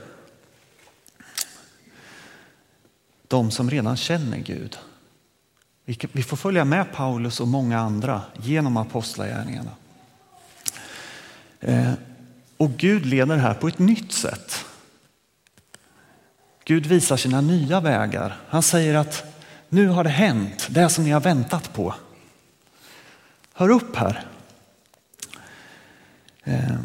de 3.29 3.51
som 3.51 3.71
redan 3.71 3.97
känner 3.97 4.39
Gud. 4.39 4.79
Vi 6.13 6.23
får 6.23 6.37
följa 6.37 6.65
med 6.65 6.93
Paulus 6.93 7.41
och 7.41 7.49
många 7.49 7.81
andra 7.81 8.23
genom 8.43 8.77
apostlagärningarna. 8.77 9.71
Eh, 11.61 11.93
och 12.57 12.71
Gud 12.71 13.07
leder 13.07 13.37
här 13.37 13.55
på 13.55 13.69
ett 13.69 13.79
nytt 13.79 14.13
sätt. 14.13 14.65
Gud 16.65 16.87
visar 16.87 17.17
sina 17.17 17.41
nya 17.41 17.81
vägar. 17.81 18.37
Han 18.49 18.63
säger 18.63 18.95
att 18.95 19.25
nu 19.69 19.89
har 19.89 20.05
det 20.05 20.11
hänt, 20.11 20.67
det 20.71 20.89
som 20.89 21.05
ni 21.05 21.11
har 21.11 21.21
väntat 21.21 21.73
på. 21.73 21.95
Hör 23.59 23.69
upp 23.69 23.97
här. 23.97 24.25
Eh, 26.45 26.77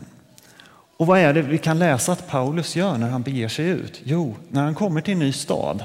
och 0.97 1.07
vad 1.07 1.19
är 1.19 1.33
det 1.33 1.41
vi 1.41 1.57
kan 1.57 1.79
läsa 1.79 2.11
att 2.11 2.27
Paulus 2.27 2.75
gör 2.75 2.97
när 2.97 3.09
han 3.09 3.21
beger 3.21 3.47
sig 3.47 3.65
ut? 3.65 4.01
Jo, 4.03 4.35
när 4.49 4.63
han 4.63 4.75
kommer 4.75 5.01
till 5.01 5.11
en 5.11 5.19
ny 5.19 5.33
stad 5.33 5.83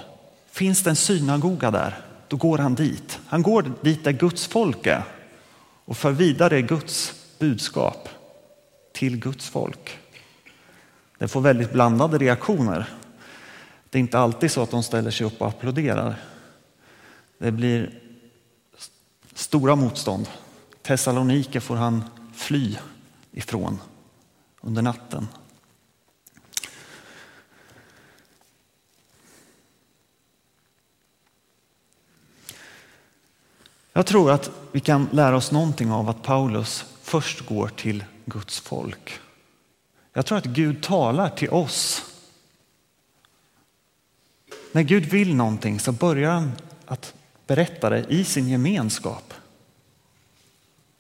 finns 0.50 0.83
det 0.83 0.90
en 0.90 0.97
synagoga 0.97 1.71
där 1.71 1.99
då 2.28 2.37
går 2.37 2.59
han 2.59 2.75
dit. 2.75 3.19
Han 3.26 3.43
går 3.43 3.73
dit 3.83 4.05
där 4.05 4.12
Guds 4.12 4.47
folk 4.47 4.87
är 4.87 5.02
och 5.85 5.97
för 5.97 6.11
vidare 6.11 6.62
Guds 6.62 7.14
budskap 7.38 8.09
till 8.93 9.16
Guds 9.16 9.49
folk. 9.49 9.99
Det 11.19 11.28
får 11.28 11.40
väldigt 11.40 11.73
blandade 11.73 12.19
reaktioner. 12.19 12.88
Det 13.90 13.99
är 13.99 14.00
inte 14.00 14.19
alltid 14.19 14.50
så 14.50 14.62
att 14.62 14.71
de 14.71 14.83
ställer 14.83 15.11
sig 15.11 15.26
upp 15.26 15.40
och 15.40 15.49
applåderar. 15.49 16.14
Det 17.38 17.52
blir 17.52 18.00
stora 19.35 19.76
motstånd. 19.76 20.28
Thessalonike 20.87 21.61
får 21.61 21.76
han 21.76 22.05
fly 22.35 22.76
ifrån 23.33 23.81
under 24.61 24.83
natten. 24.83 25.28
Jag 33.93 34.07
tror 34.07 34.31
att 34.31 34.50
vi 34.73 34.81
kan 34.81 35.09
lära 35.12 35.37
oss 35.37 35.52
någonting 35.52 35.93
av 35.93 36.09
att 36.09 36.23
Paulus 36.23 36.85
först 37.02 37.47
går 37.47 37.69
till 37.69 38.05
Guds 38.25 38.61
folk. 38.61 39.21
Jag 40.12 40.26
tror 40.26 40.38
att 40.38 40.45
Gud 40.45 40.83
talar 40.83 41.28
till 41.28 41.50
oss. 41.50 42.02
När 44.73 44.83
Gud 44.83 45.05
vill 45.05 45.35
någonting 45.35 45.81
så 45.81 45.93
börjar 45.93 46.31
han 46.31 46.52
att 46.87 47.14
berätta 47.47 47.90
det 47.90 48.07
i 48.09 48.25
sin 48.25 48.49
gemenskap. 48.49 49.35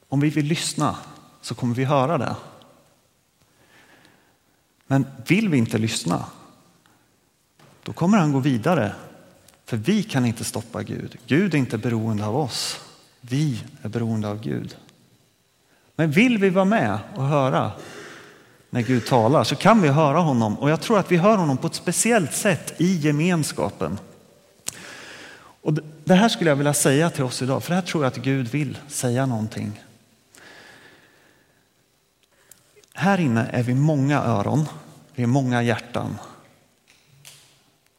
Om 0.08 0.20
vi 0.20 0.30
vill 0.30 0.46
lyssna 0.46 0.96
så 1.40 1.54
kommer 1.54 1.74
vi 1.74 1.84
höra 1.84 2.18
det. 2.18 2.36
Men 4.86 5.06
vill 5.26 5.48
vi 5.48 5.58
inte 5.58 5.78
lyssna, 5.78 6.24
då 7.82 7.92
kommer 7.92 8.18
han 8.18 8.32
gå 8.32 8.38
vidare. 8.38 8.94
För 9.64 9.76
vi 9.76 10.02
kan 10.02 10.26
inte 10.26 10.44
stoppa 10.44 10.82
Gud. 10.82 11.16
Gud 11.26 11.54
är 11.54 11.58
inte 11.58 11.78
beroende 11.78 12.26
av 12.26 12.36
oss. 12.36 12.80
Vi 13.20 13.62
är 13.82 13.88
beroende 13.88 14.28
av 14.28 14.40
Gud. 14.40 14.76
Men 15.96 16.10
vill 16.10 16.38
vi 16.38 16.50
vara 16.50 16.64
med 16.64 16.98
och 17.14 17.24
höra 17.24 17.72
när 18.70 18.82
Gud 18.82 19.06
talar 19.06 19.44
så 19.44 19.56
kan 19.56 19.82
vi 19.82 19.88
höra 19.88 20.18
honom 20.18 20.58
och 20.58 20.70
jag 20.70 20.80
tror 20.80 20.98
att 20.98 21.12
vi 21.12 21.16
hör 21.16 21.36
honom 21.36 21.56
på 21.56 21.66
ett 21.66 21.74
speciellt 21.74 22.34
sätt 22.34 22.80
i 22.80 22.96
gemenskapen. 22.96 23.98
Och 25.60 25.74
det 26.04 26.14
här 26.14 26.28
skulle 26.28 26.50
jag 26.50 26.56
vilja 26.56 26.74
säga 26.74 27.10
till 27.10 27.24
oss 27.24 27.42
idag, 27.42 27.62
för 27.62 27.70
det 27.70 27.74
här 27.74 27.82
tror 27.82 28.04
jag 28.04 28.10
att 28.10 28.16
Gud 28.16 28.48
vill 28.48 28.78
säga 28.88 29.26
någonting. 29.26 29.82
Här 32.98 33.20
inne 33.20 33.46
är 33.52 33.62
vi 33.62 33.74
många 33.74 34.22
öron, 34.22 34.68
vi 35.14 35.22
är 35.22 35.26
många 35.26 35.62
hjärtan. 35.62 36.18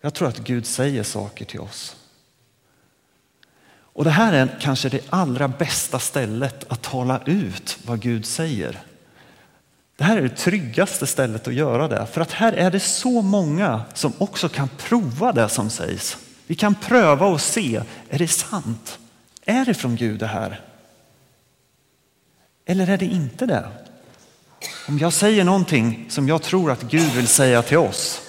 Jag 0.02 0.14
tror 0.14 0.28
att 0.28 0.38
Gud 0.38 0.66
säger 0.66 1.04
saker 1.04 1.46
till 1.46 1.60
oss. 1.60 1.96
Och 3.70 4.04
det 4.04 4.10
här 4.10 4.34
är 4.34 4.58
kanske 4.62 4.90
det 4.90 5.02
allra 5.10 5.48
bästa 5.48 6.00
stället 6.00 6.72
att 6.72 6.82
tala 6.82 7.22
ut 7.26 7.80
vad 7.86 8.00
Gud 8.00 8.26
säger. 8.26 8.82
Det 9.96 10.04
här 10.04 10.18
är 10.18 10.22
det 10.22 10.36
tryggaste 10.36 11.08
stället 11.08 11.48
att 11.48 11.54
göra 11.54 11.88
det, 11.88 12.06
för 12.06 12.22
att 12.22 12.32
här 12.32 12.54
är 12.54 12.72
det 12.72 12.80
så 12.80 13.22
många 13.22 13.82
som 13.94 14.14
också 14.18 14.50
kan 14.50 14.70
prova 14.78 15.32
det 15.32 15.50
som 15.50 15.70
sägs. 15.70 16.18
Vi 16.48 16.56
kan 16.56 16.76
pröva 16.76 17.26
och 17.26 17.42
se, 17.42 17.82
är 18.10 18.20
det 18.20 18.28
sant? 18.28 19.00
Är 19.46 19.66
det 19.66 19.74
från 19.74 19.96
Gud 19.96 20.20
det 20.20 20.28
här? 20.28 20.62
Eller 22.66 22.90
är 22.90 22.98
det 22.98 23.06
inte 23.06 23.46
det? 23.46 23.87
Om 24.88 25.00
jag 25.00 25.14
säger 25.14 25.44
någonting 25.44 26.06
som 26.10 26.28
jag 26.28 26.42
tror 26.42 26.72
att 26.72 26.82
Gud 26.82 27.12
vill 27.12 27.28
säga 27.28 27.62
till 27.62 27.78
oss 27.78 28.22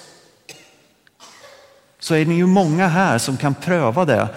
så 1.99 2.15
är 2.15 2.25
ni 2.25 2.35
ju 2.35 2.45
många 2.45 2.87
här 2.87 3.17
som 3.17 3.37
kan 3.37 3.55
pröva 3.55 4.05
det 4.05 4.29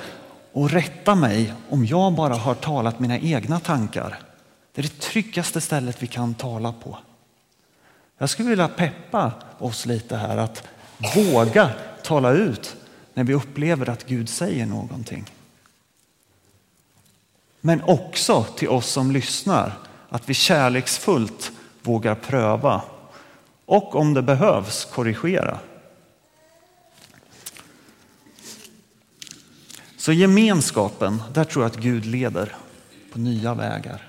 och 0.52 0.70
rätta 0.70 1.14
mig 1.14 1.54
om 1.68 1.86
jag 1.86 2.12
bara 2.12 2.34
har 2.34 2.54
talat 2.54 3.00
mina 3.00 3.18
egna 3.18 3.60
tankar. 3.60 4.18
Det 4.72 4.80
är 4.80 4.82
det 4.82 5.00
tryggaste 5.00 5.60
stället 5.60 6.02
vi 6.02 6.06
kan 6.06 6.34
tala 6.34 6.72
på. 6.72 6.98
Jag 8.18 8.30
skulle 8.30 8.48
vilja 8.48 8.68
peppa 8.68 9.32
oss 9.58 9.86
lite 9.86 10.16
här 10.16 10.36
att 10.36 10.62
våga 11.14 11.70
tala 12.02 12.30
ut 12.30 12.76
när 13.14 13.24
vi 13.24 13.34
upplever 13.34 13.88
att 13.88 14.06
Gud 14.06 14.28
säger 14.28 14.66
någonting. 14.66 15.24
Men 17.60 17.82
också 17.82 18.44
till 18.44 18.68
oss 18.68 18.86
som 18.90 19.12
lyssnar 19.12 19.72
att 20.08 20.28
vi 20.28 20.34
kärleksfullt 20.34 21.52
vågar 21.82 22.14
pröva 22.14 22.82
och 23.64 23.94
om 23.94 24.14
det 24.14 24.22
behövs 24.22 24.84
korrigera. 24.84 25.58
Så 29.96 30.12
gemenskapen, 30.12 31.22
där 31.32 31.44
tror 31.44 31.64
jag 31.64 31.70
att 31.70 31.78
Gud 31.78 32.06
leder 32.06 32.56
på 33.12 33.18
nya 33.18 33.54
vägar. 33.54 34.08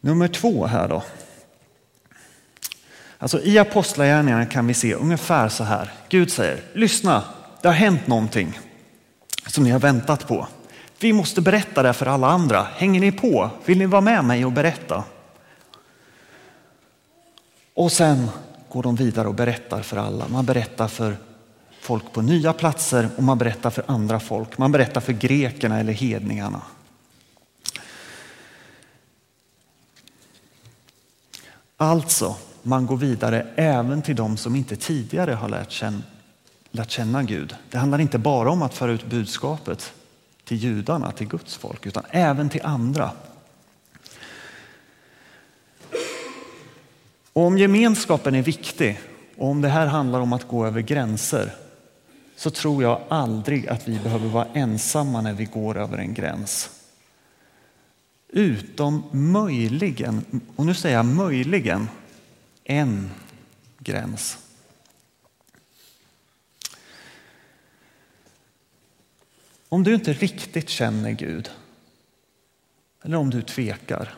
Nummer 0.00 0.28
två 0.28 0.66
här 0.66 0.88
då. 0.88 1.02
Alltså 3.18 3.42
I 3.42 3.58
Apostlagärningarna 3.58 4.46
kan 4.46 4.66
vi 4.66 4.74
se 4.74 4.94
ungefär 4.94 5.48
så 5.48 5.64
här. 5.64 5.92
Gud 6.08 6.32
säger, 6.32 6.60
lyssna, 6.72 7.24
det 7.62 7.68
har 7.68 7.74
hänt 7.74 8.06
någonting 8.06 8.60
som 9.46 9.64
ni 9.64 9.70
har 9.70 9.80
väntat 9.80 10.28
på. 10.28 10.48
Vi 11.02 11.12
måste 11.12 11.40
berätta 11.40 11.82
det 11.82 11.92
för 11.92 12.06
alla 12.06 12.26
andra. 12.26 12.62
Hänger 12.62 13.00
ni 13.00 13.12
på? 13.12 13.50
Vill 13.64 13.78
ni 13.78 13.86
vara 13.86 14.00
med 14.00 14.24
mig 14.24 14.44
och 14.44 14.52
berätta? 14.52 15.04
Och 17.74 17.92
sen 17.92 18.28
går 18.68 18.82
de 18.82 18.96
vidare 18.96 19.28
och 19.28 19.34
berättar 19.34 19.82
för 19.82 19.96
alla. 19.96 20.28
Man 20.28 20.46
berättar 20.46 20.88
för 20.88 21.16
folk 21.80 22.12
på 22.12 22.22
nya 22.22 22.52
platser 22.52 23.08
och 23.16 23.22
man 23.22 23.38
berättar 23.38 23.70
för 23.70 23.84
andra 23.86 24.20
folk. 24.20 24.58
Man 24.58 24.72
berättar 24.72 25.00
för 25.00 25.12
grekerna 25.12 25.80
eller 25.80 25.92
hedningarna. 25.92 26.62
Alltså, 31.76 32.36
man 32.62 32.86
går 32.86 32.96
vidare 32.96 33.46
även 33.56 34.02
till 34.02 34.16
de 34.16 34.36
som 34.36 34.56
inte 34.56 34.76
tidigare 34.76 35.32
har 35.32 35.48
lärt 35.48 35.70
känna, 35.70 36.02
lärt 36.70 36.90
känna 36.90 37.22
Gud. 37.22 37.54
Det 37.70 37.78
handlar 37.78 37.98
inte 37.98 38.18
bara 38.18 38.50
om 38.50 38.62
att 38.62 38.74
föra 38.74 38.92
ut 38.92 39.06
budskapet 39.06 39.92
till 40.44 40.56
judarna, 40.56 41.12
till 41.12 41.28
Guds 41.28 41.56
folk, 41.56 41.86
utan 41.86 42.04
även 42.10 42.48
till 42.48 42.62
andra. 42.62 43.10
Och 47.32 47.42
om 47.42 47.58
gemenskapen 47.58 48.34
är 48.34 48.42
viktig 48.42 49.00
och 49.36 49.48
om 49.48 49.60
det 49.60 49.68
här 49.68 49.86
handlar 49.86 50.20
om 50.20 50.32
att 50.32 50.48
gå 50.48 50.66
över 50.66 50.80
gränser 50.80 51.54
så 52.36 52.50
tror 52.50 52.82
jag 52.82 53.00
aldrig 53.08 53.68
att 53.68 53.88
vi 53.88 53.98
behöver 53.98 54.28
vara 54.28 54.46
ensamma 54.52 55.20
när 55.20 55.32
vi 55.32 55.44
går 55.44 55.78
över 55.78 55.98
en 55.98 56.14
gräns. 56.14 56.70
Utom 58.28 59.02
möjligen, 59.10 60.24
och 60.56 60.66
nu 60.66 60.74
säger 60.74 60.96
jag 60.96 61.06
möjligen, 61.06 61.88
en 62.64 63.10
gräns. 63.78 64.38
Om 69.72 69.84
du 69.84 69.94
inte 69.94 70.12
riktigt 70.12 70.68
känner 70.68 71.10
Gud 71.10 71.50
eller 73.02 73.16
om 73.16 73.30
du 73.30 73.42
tvekar 73.42 74.14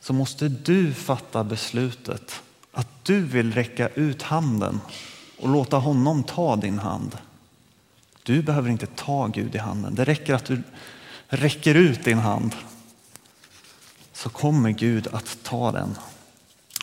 så 0.00 0.12
måste 0.12 0.48
du 0.48 0.94
fatta 0.94 1.44
beslutet 1.44 2.42
att 2.72 2.88
du 3.02 3.20
vill 3.20 3.52
räcka 3.52 3.88
ut 3.88 4.22
handen 4.22 4.80
och 5.38 5.48
låta 5.48 5.76
honom 5.76 6.22
ta 6.22 6.56
din 6.56 6.78
hand. 6.78 7.18
Du 8.22 8.42
behöver 8.42 8.70
inte 8.70 8.86
ta 8.86 9.26
Gud 9.26 9.54
i 9.54 9.58
handen. 9.58 9.94
Det 9.94 10.04
räcker 10.04 10.34
att 10.34 10.44
du 10.44 10.62
räcker 11.26 11.74
ut 11.74 12.04
din 12.04 12.18
hand 12.18 12.54
så 14.12 14.28
kommer 14.28 14.70
Gud 14.70 15.08
att 15.12 15.38
ta 15.42 15.72
den. 15.72 15.98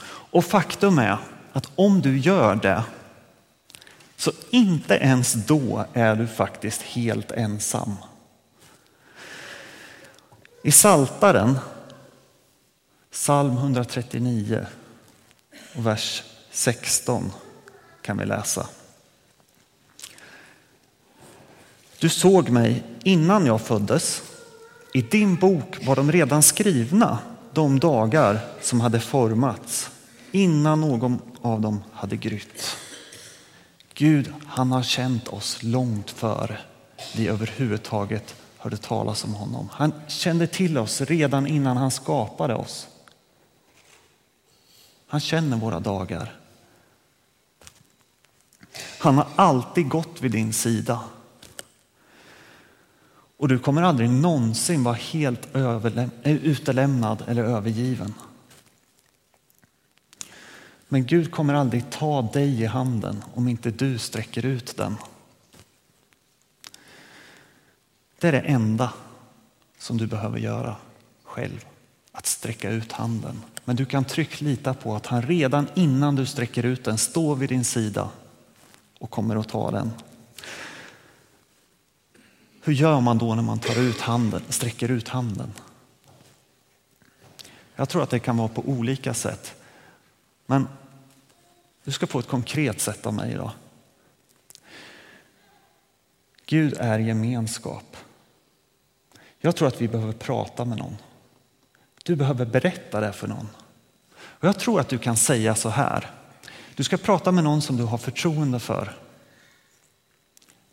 Och 0.05 0.45
faktum 0.45 0.99
är 0.99 1.17
att 1.53 1.71
om 1.75 2.01
du 2.01 2.17
gör 2.17 2.55
det 2.55 2.83
så 4.21 4.31
inte 4.49 4.93
ens 4.93 5.33
då 5.33 5.85
är 5.93 6.15
du 6.15 6.27
faktiskt 6.27 6.81
helt 6.81 7.31
ensam. 7.31 7.95
I 10.63 10.71
Saltaren, 10.71 11.59
psalm 13.11 13.57
139 13.57 14.65
och 15.75 15.85
vers 15.85 16.23
16 16.51 17.31
kan 18.01 18.17
vi 18.17 18.25
läsa. 18.25 18.67
Du 21.99 22.09
såg 22.09 22.49
mig 22.49 22.83
innan 23.03 23.45
jag 23.45 23.61
föddes. 23.61 24.21
I 24.93 25.01
din 25.01 25.35
bok 25.35 25.85
var 25.85 25.95
de 25.95 26.11
redan 26.11 26.43
skrivna, 26.43 27.19
de 27.53 27.79
dagar 27.79 28.39
som 28.61 28.81
hade 28.81 28.99
formats 28.99 29.89
innan 30.31 30.81
någon 30.81 31.21
av 31.41 31.61
dem 31.61 31.83
hade 31.93 32.15
grytt. 32.17 32.77
Gud, 34.01 34.33
han 34.45 34.71
har 34.71 34.83
känt 34.83 35.27
oss 35.27 35.63
långt 35.63 36.11
före 36.11 36.57
vi 37.15 37.27
överhuvudtaget 37.27 38.35
hörde 38.57 38.77
talas 38.77 39.23
om 39.23 39.33
honom. 39.33 39.69
Han 39.71 39.93
kände 40.07 40.47
till 40.47 40.77
oss 40.77 41.01
redan 41.01 41.47
innan 41.47 41.77
han 41.77 41.91
skapade 41.91 42.55
oss. 42.55 42.87
Han 45.07 45.19
känner 45.19 45.57
våra 45.57 45.79
dagar. 45.79 46.39
Han 48.99 49.17
har 49.17 49.27
alltid 49.35 49.89
gått 49.89 50.21
vid 50.21 50.31
din 50.31 50.53
sida. 50.53 50.99
Och 53.37 53.47
du 53.47 53.59
kommer 53.59 53.81
aldrig 53.81 54.09
någonsin 54.09 54.83
vara 54.83 54.95
helt 54.95 55.55
eh, 55.55 55.87
utelämnad 56.23 57.23
eller 57.27 57.43
övergiven. 57.43 58.13
Men 60.93 61.05
Gud 61.05 61.31
kommer 61.31 61.53
aldrig 61.53 61.89
ta 61.89 62.21
dig 62.21 62.61
i 62.61 62.65
handen 62.65 63.23
om 63.33 63.47
inte 63.47 63.71
du 63.71 63.97
sträcker 63.97 64.45
ut 64.45 64.77
den. 64.77 64.95
Det 68.19 68.27
är 68.27 68.31
det 68.31 68.39
enda 68.39 68.93
som 69.77 69.97
du 69.97 70.07
behöver 70.07 70.39
göra 70.39 70.75
själv, 71.23 71.65
att 72.11 72.25
sträcka 72.25 72.69
ut 72.69 72.91
handen. 72.91 73.41
Men 73.65 73.75
du 73.75 73.85
kan 73.85 74.05
tryggt 74.05 74.41
lita 74.41 74.73
på 74.73 74.95
att 74.95 75.05
han 75.05 75.21
redan 75.21 75.67
innan 75.73 76.15
du 76.15 76.25
sträcker 76.25 76.65
ut 76.65 76.83
den 76.83 76.97
står 76.97 77.35
vid 77.35 77.49
din 77.49 77.65
sida 77.65 78.09
och 78.99 79.09
kommer 79.09 79.35
att 79.35 79.49
ta 79.49 79.71
den. 79.71 79.91
Hur 82.63 82.73
gör 82.73 83.01
man 83.01 83.17
då 83.17 83.35
när 83.35 83.43
man 83.43 83.59
tar 83.59 83.79
ut 83.79 84.01
handen, 84.01 84.41
sträcker 84.49 84.91
ut 84.91 85.07
handen? 85.07 85.51
Jag 87.75 87.89
tror 87.89 88.03
att 88.03 88.09
det 88.09 88.19
kan 88.19 88.37
vara 88.37 88.47
på 88.47 88.61
olika 88.61 89.13
sätt. 89.13 89.55
Men 90.45 90.67
du 91.83 91.91
ska 91.91 92.07
få 92.07 92.19
ett 92.19 92.27
konkret 92.27 92.81
sätt 92.81 93.05
av 93.05 93.13
mig 93.13 93.31
idag. 93.31 93.51
Gud 96.45 96.73
är 96.79 96.99
gemenskap. 96.99 97.97
Jag 99.39 99.55
tror 99.55 99.67
att 99.67 99.81
vi 99.81 99.87
behöver 99.87 100.13
prata 100.13 100.65
med 100.65 100.77
någon. 100.77 100.97
Du 102.03 102.15
behöver 102.15 102.45
berätta 102.45 102.99
det 102.99 103.13
för 103.13 103.27
någon. 103.27 103.47
Och 104.13 104.47
jag 104.47 104.59
tror 104.59 104.79
att 104.79 104.89
du 104.89 104.97
kan 104.97 105.17
säga 105.17 105.55
så 105.55 105.69
här. 105.69 106.11
Du 106.75 106.83
ska 106.83 106.97
prata 106.97 107.31
med 107.31 107.43
någon 107.43 107.61
som 107.61 107.77
du 107.77 107.83
har 107.83 107.97
förtroende 107.97 108.59
för. 108.59 108.97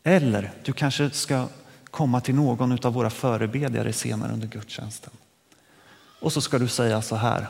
Eller 0.02 0.52
du 0.64 0.72
kanske 0.72 1.10
ska 1.10 1.48
komma 1.84 2.20
till 2.20 2.34
någon 2.34 2.86
av 2.86 2.92
våra 2.92 3.10
förebedjare 3.10 3.92
senare 3.92 4.32
under 4.32 4.46
gudstjänsten. 4.46 5.12
Och 6.20 6.32
så 6.32 6.40
ska 6.40 6.58
du 6.58 6.68
säga 6.68 7.02
så 7.02 7.16
här. 7.16 7.46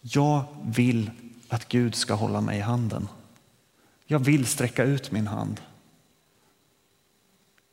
Jag 0.00 0.44
vill 0.62 1.10
att 1.50 1.68
Gud 1.68 1.94
ska 1.94 2.14
hålla 2.14 2.40
mig 2.40 2.58
i 2.58 2.60
handen. 2.60 3.08
Jag 4.06 4.18
vill 4.18 4.46
sträcka 4.46 4.84
ut 4.84 5.12
min 5.12 5.26
hand. 5.26 5.60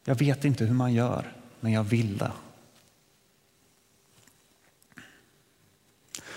Jag 0.03 0.15
vet 0.15 0.45
inte 0.45 0.65
hur 0.65 0.73
man 0.73 0.93
gör, 0.93 1.33
men 1.59 1.71
jag 1.71 1.83
vill 1.83 2.17
det. 2.17 2.31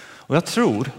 Och 0.02 0.36
jag 0.36 0.46
tror, 0.46 0.90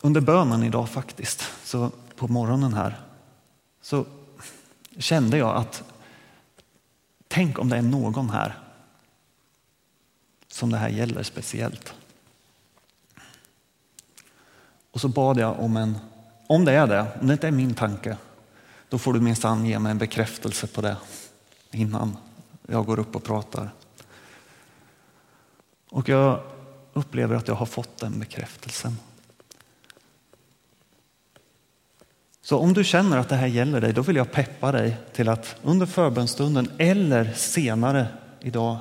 under 0.00 0.20
bönen 0.20 0.62
idag 0.62 0.88
faktiskt, 0.88 1.50
så 1.64 1.90
på 2.16 2.28
morgonen 2.28 2.74
här, 2.74 3.00
så 3.80 4.06
kände 4.98 5.36
jag 5.36 5.56
att 5.56 5.82
tänk 7.28 7.58
om 7.58 7.68
det 7.68 7.76
är 7.76 7.82
någon 7.82 8.30
här 8.30 8.58
som 10.48 10.70
det 10.70 10.78
här 10.78 10.88
gäller 10.88 11.22
speciellt. 11.22 11.94
Och 14.90 15.00
så 15.00 15.08
bad 15.08 15.38
jag 15.38 15.60
om 15.60 15.76
en, 15.76 15.98
om 16.46 16.64
det 16.64 16.72
är 16.72 16.86
det, 16.86 17.06
om 17.20 17.26
det 17.26 17.32
inte 17.32 17.48
är 17.48 17.52
min 17.52 17.74
tanke, 17.74 18.16
då 18.88 18.98
får 18.98 19.12
du 19.12 19.20
minsann 19.20 19.66
ge 19.66 19.78
mig 19.78 19.90
en 19.90 19.98
bekräftelse 19.98 20.66
på 20.66 20.80
det 20.80 20.96
innan 21.70 22.16
jag 22.66 22.86
går 22.86 22.98
upp 22.98 23.16
och 23.16 23.24
pratar. 23.24 23.70
Och 25.90 26.08
jag 26.08 26.40
upplever 26.92 27.36
att 27.36 27.48
jag 27.48 27.54
har 27.54 27.66
fått 27.66 27.98
den 27.98 28.18
bekräftelsen. 28.18 28.96
Så 32.42 32.58
om 32.58 32.72
du 32.72 32.84
känner 32.84 33.18
att 33.18 33.28
det 33.28 33.36
här 33.36 33.46
gäller 33.46 33.80
dig, 33.80 33.92
då 33.92 34.02
vill 34.02 34.16
jag 34.16 34.32
peppa 34.32 34.72
dig 34.72 34.96
till 35.12 35.28
att 35.28 35.56
under 35.62 35.86
förbönstunden 35.86 36.70
eller 36.78 37.32
senare 37.32 38.06
idag 38.40 38.78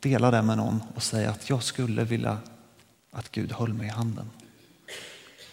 dela 0.00 0.30
det 0.30 0.42
med 0.42 0.56
någon 0.56 0.82
och 0.94 1.02
säga 1.02 1.30
att 1.30 1.50
jag 1.50 1.62
skulle 1.62 2.04
vilja 2.04 2.38
att 3.10 3.30
Gud 3.30 3.52
höll 3.52 3.72
mig 3.72 3.86
i 3.86 3.90
handen. 3.90 4.30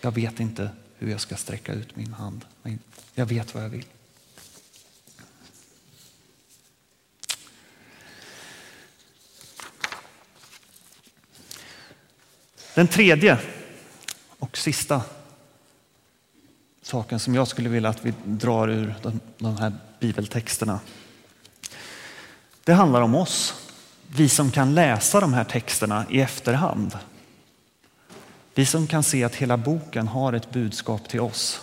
Jag 0.02 0.12
vet 0.12 0.40
inte 0.40 0.70
hur 0.98 1.12
jag 1.12 1.22
ska 1.22 1.36
sträcka 1.36 1.74
ut 1.74 1.96
min 1.96 2.14
hand, 2.14 2.46
men 2.62 2.80
jag 3.14 3.26
vet 3.26 3.54
vad 3.54 3.64
jag 3.64 3.70
vill. 3.70 3.86
Den 12.74 12.88
tredje 12.88 13.40
och 14.40 14.58
sista 14.58 15.02
saken 16.82 17.20
som 17.20 17.36
jag 17.36 17.48
skulle 17.48 17.70
vilja 17.70 17.90
att 17.90 18.06
vi 18.06 18.14
drar 18.26 18.68
ur 18.68 18.96
de 19.38 19.58
här 19.58 19.74
bibeltexterna. 20.00 20.80
Det 22.64 22.74
handlar 22.74 23.02
om 23.02 23.16
oss, 23.16 23.54
vi 24.08 24.30
som 24.30 24.52
kan 24.52 24.76
läsa 24.76 25.20
de 25.20 25.34
här 25.34 25.44
texterna 25.44 26.06
i 26.10 26.22
efterhand. 26.22 26.98
Vi 28.58 28.66
som 28.66 28.88
kan 28.88 29.04
se 29.04 29.24
att 29.24 29.36
hela 29.36 29.58
boken 29.58 30.08
har 30.08 30.34
ett 30.34 30.52
budskap 30.52 31.10
till 31.10 31.20
oss. 31.20 31.62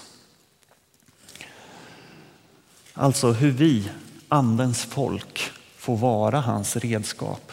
Alltså 2.95 3.33
hur 3.33 3.51
vi, 3.51 3.91
andens 4.29 4.85
folk, 4.85 5.51
får 5.77 5.97
vara 5.97 6.41
hans 6.41 6.77
redskap. 6.77 7.53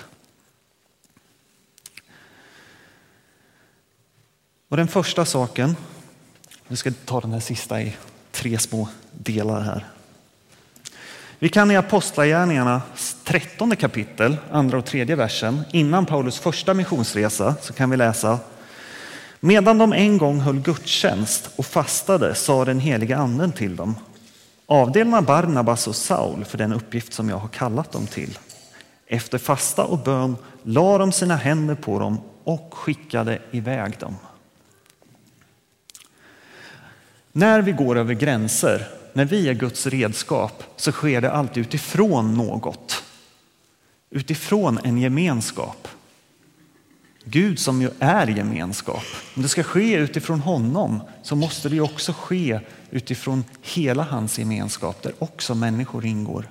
Och 4.69 4.77
den 4.77 4.87
första 4.87 5.25
saken, 5.25 5.75
nu 6.67 6.75
ska 6.75 6.91
ta 7.05 7.21
den 7.21 7.31
här 7.31 7.39
sista 7.39 7.81
i 7.81 7.95
tre 8.31 8.59
små 8.59 8.89
delar 9.11 9.61
här. 9.61 9.87
Vi 11.39 11.49
kan 11.49 11.71
i 11.71 11.75
Apostlagärningarna 11.75 12.81
13 13.23 13.75
kapitel, 13.75 14.37
andra 14.51 14.77
och 14.77 14.85
tredje 14.85 15.15
versen, 15.15 15.61
innan 15.71 16.05
Paulus 16.05 16.39
första 16.39 16.73
missionsresa, 16.73 17.55
så 17.61 17.73
kan 17.73 17.89
vi 17.89 17.97
läsa 17.97 18.39
Medan 19.39 19.77
de 19.77 19.93
en 19.93 20.17
gång 20.17 20.39
höll 20.39 20.59
gudstjänst 20.59 21.49
och 21.55 21.65
fastade 21.65 22.35
sa 22.35 22.65
den 22.65 22.79
heliga 22.79 23.17
anden 23.17 23.51
till 23.51 23.75
dem 23.75 23.95
Avdelna 24.65 25.21
Barnabas 25.21 25.87
och 25.87 25.95
Saul 25.95 26.45
för 26.45 26.57
den 26.57 26.73
uppgift 26.73 27.13
som 27.13 27.29
jag 27.29 27.37
har 27.37 27.47
kallat 27.47 27.91
dem 27.91 28.07
till. 28.07 28.37
Efter 29.07 29.37
fasta 29.37 29.83
och 29.83 29.99
bön 29.99 30.35
la 30.63 30.97
de 30.97 31.11
sina 31.11 31.35
händer 31.35 31.75
på 31.75 31.99
dem 31.99 32.21
och 32.43 32.73
skickade 32.73 33.39
iväg 33.51 33.99
dem. 33.99 34.15
När 37.31 37.61
vi 37.61 37.71
går 37.71 37.97
över 37.97 38.13
gränser, 38.13 38.87
när 39.13 39.25
vi 39.25 39.49
är 39.49 39.53
Guds 39.53 39.87
redskap, 39.87 40.63
så 40.75 40.91
sker 40.91 41.21
det 41.21 41.31
alltid 41.31 41.61
utifrån 41.61 42.33
något. 42.33 43.03
Utifrån 44.09 44.79
en 44.83 44.97
gemenskap. 44.97 45.87
Gud 47.23 47.59
som 47.59 47.81
ju 47.81 47.89
är 47.99 48.27
gemenskap. 48.27 49.03
Om 49.35 49.41
det 49.41 49.49
ska 49.49 49.63
ske 49.63 49.95
utifrån 49.95 50.39
honom 50.39 51.01
så 51.23 51.35
måste 51.35 51.69
det 51.69 51.81
också 51.81 52.13
ske 52.13 52.59
utifrån 52.91 53.43
hela 53.61 54.03
hans 54.03 54.39
gemenskap 54.39 55.01
där 55.01 55.13
också 55.19 55.55
människor 55.55 56.05
ingår. 56.05 56.49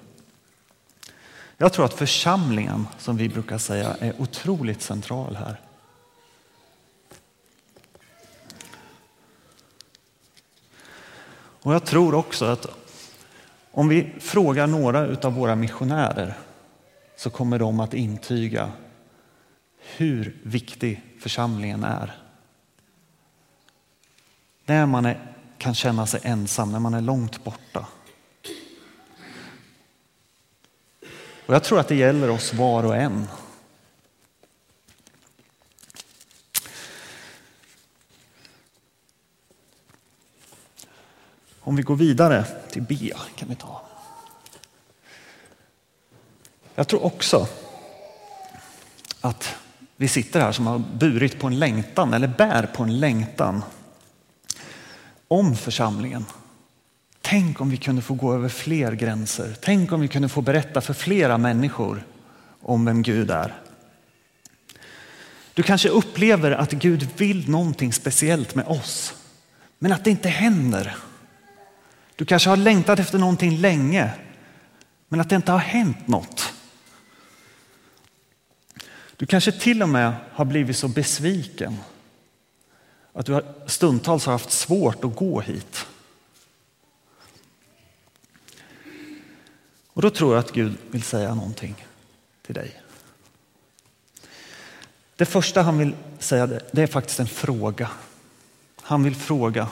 Jag 1.56 1.72
tror 1.72 1.84
att 1.84 1.94
församlingen, 1.94 2.86
som 2.98 3.16
vi 3.16 3.28
brukar 3.28 3.58
säga, 3.58 3.96
är 4.00 4.20
otroligt 4.20 4.82
central 4.82 5.36
här. 5.36 5.60
Och 11.62 11.74
jag 11.74 11.84
tror 11.84 12.14
också 12.14 12.44
att 12.44 12.66
om 13.70 13.88
vi 13.88 14.14
frågar 14.20 14.66
några 14.66 15.16
av 15.22 15.34
våra 15.34 15.56
missionärer 15.56 16.34
så 17.16 17.30
kommer 17.30 17.58
de 17.58 17.80
att 17.80 17.94
intyga 17.94 18.72
hur 19.96 20.36
viktig 20.42 21.02
församlingen 21.20 21.84
är. 21.84 22.22
När 24.64 24.86
man 24.86 25.06
är, 25.06 25.34
kan 25.58 25.74
känna 25.74 26.06
sig 26.06 26.20
ensam, 26.22 26.72
när 26.72 26.78
man 26.78 26.94
är 26.94 27.00
långt 27.00 27.44
borta. 27.44 27.86
Och 31.46 31.54
jag 31.54 31.64
tror 31.64 31.80
att 31.80 31.88
det 31.88 31.94
gäller 31.94 32.30
oss 32.30 32.54
var 32.54 32.84
och 32.84 32.96
en. 32.96 33.26
Om 41.60 41.76
vi 41.76 41.82
går 41.82 41.96
vidare 41.96 42.44
till 42.70 42.82
B 42.82 43.12
kan 43.36 43.48
vi 43.48 43.54
ta. 43.54 43.82
Jag 46.74 46.88
tror 46.88 47.04
också 47.04 47.48
att 49.20 49.54
vi 50.00 50.08
sitter 50.08 50.40
här 50.40 50.52
som 50.52 50.66
har 50.66 50.78
burit 50.78 51.38
på 51.38 51.46
en 51.46 51.58
längtan 51.58 52.14
eller 52.14 52.28
bär 52.28 52.66
på 52.66 52.82
en 52.82 53.00
längtan 53.00 53.62
om 55.28 55.56
församlingen. 55.56 56.24
Tänk 57.20 57.60
om 57.60 57.70
vi 57.70 57.76
kunde 57.76 58.02
få 58.02 58.14
gå 58.14 58.34
över 58.34 58.48
fler 58.48 58.92
gränser. 58.92 59.56
Tänk 59.60 59.92
om 59.92 60.00
vi 60.00 60.08
kunde 60.08 60.28
få 60.28 60.40
berätta 60.40 60.80
för 60.80 60.94
flera 60.94 61.38
människor 61.38 62.06
om 62.62 62.84
vem 62.84 63.02
Gud 63.02 63.30
är. 63.30 63.54
Du 65.54 65.62
kanske 65.62 65.88
upplever 65.88 66.50
att 66.50 66.72
Gud 66.72 67.08
vill 67.16 67.50
någonting 67.50 67.92
speciellt 67.92 68.54
med 68.54 68.66
oss, 68.66 69.14
men 69.78 69.92
att 69.92 70.04
det 70.04 70.10
inte 70.10 70.28
händer. 70.28 70.96
Du 72.16 72.24
kanske 72.24 72.50
har 72.50 72.56
längtat 72.56 72.98
efter 72.98 73.18
någonting 73.18 73.56
länge, 73.56 74.10
men 75.08 75.20
att 75.20 75.28
det 75.28 75.36
inte 75.36 75.52
har 75.52 75.58
hänt 75.58 76.08
något. 76.08 76.52
Du 79.18 79.26
kanske 79.26 79.52
till 79.52 79.82
och 79.82 79.88
med 79.88 80.12
har 80.32 80.44
blivit 80.44 80.76
så 80.76 80.88
besviken 80.88 81.76
att 83.12 83.26
du 83.26 83.44
stundtals 83.66 84.26
har 84.26 84.32
haft 84.32 84.50
svårt 84.50 85.04
att 85.04 85.16
gå 85.16 85.40
hit. 85.40 85.86
Och 89.88 90.02
då 90.02 90.10
tror 90.10 90.34
jag 90.34 90.40
att 90.40 90.52
Gud 90.52 90.76
vill 90.90 91.02
säga 91.02 91.34
någonting 91.34 91.86
till 92.42 92.54
dig. 92.54 92.82
Det 95.16 95.26
första 95.26 95.62
han 95.62 95.78
vill 95.78 95.94
säga 96.18 96.46
det 96.46 96.82
är 96.82 96.86
faktiskt 96.86 97.20
en 97.20 97.26
fråga. 97.26 97.90
Han 98.82 99.02
vill 99.02 99.16
fråga 99.16 99.68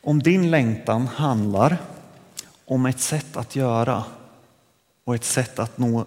om 0.00 0.22
din 0.22 0.50
längtan 0.50 1.06
handlar 1.06 1.78
om 2.64 2.86
ett 2.86 3.00
sätt 3.00 3.36
att 3.36 3.56
göra 3.56 4.04
och 5.04 5.14
ett 5.14 5.24
sätt 5.24 5.58
att 5.58 5.78
nå 5.78 6.06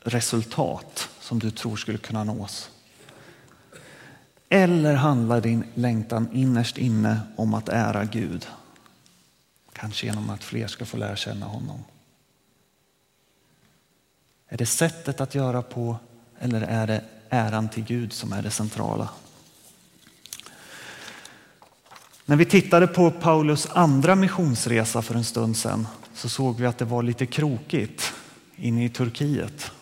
resultat 0.00 1.07
som 1.28 1.38
du 1.38 1.50
tror 1.50 1.76
skulle 1.76 1.98
kunna 1.98 2.24
nås. 2.24 2.70
Eller 4.48 4.94
handlar 4.94 5.40
din 5.40 5.64
längtan 5.74 6.28
innerst 6.32 6.78
inne 6.78 7.20
om 7.36 7.54
att 7.54 7.68
ära 7.68 8.04
Gud? 8.04 8.46
Kanske 9.72 10.06
genom 10.06 10.30
att 10.30 10.44
fler 10.44 10.66
ska 10.66 10.84
få 10.84 10.96
lära 10.96 11.16
känna 11.16 11.46
honom. 11.46 11.84
Är 14.48 14.56
det 14.56 14.66
sättet 14.66 15.20
att 15.20 15.34
göra 15.34 15.62
på 15.62 15.96
eller 16.38 16.60
är 16.60 16.86
det 16.86 17.04
äran 17.28 17.68
till 17.68 17.84
Gud 17.84 18.12
som 18.12 18.32
är 18.32 18.42
det 18.42 18.50
centrala? 18.50 19.08
När 22.24 22.36
vi 22.36 22.44
tittade 22.44 22.86
på 22.86 23.10
Paulus 23.10 23.68
andra 23.70 24.14
missionsresa 24.14 25.02
för 25.02 25.14
en 25.14 25.24
stund 25.24 25.56
sedan 25.56 25.86
så 26.14 26.28
såg 26.28 26.56
vi 26.56 26.66
att 26.66 26.78
det 26.78 26.84
var 26.84 27.02
lite 27.02 27.26
krokigt 27.26 28.12
inne 28.56 28.84
i 28.84 28.88
Turkiet. 28.88 29.72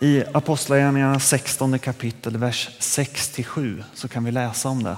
I 0.00 0.24
Apostlagärningarna 0.34 1.20
16 1.20 1.78
kapitel, 1.78 2.36
vers 2.36 2.68
6-7 2.80 3.84
så 3.94 4.08
kan 4.08 4.24
vi 4.24 4.30
läsa 4.30 4.68
om 4.68 4.82
det. 4.82 4.96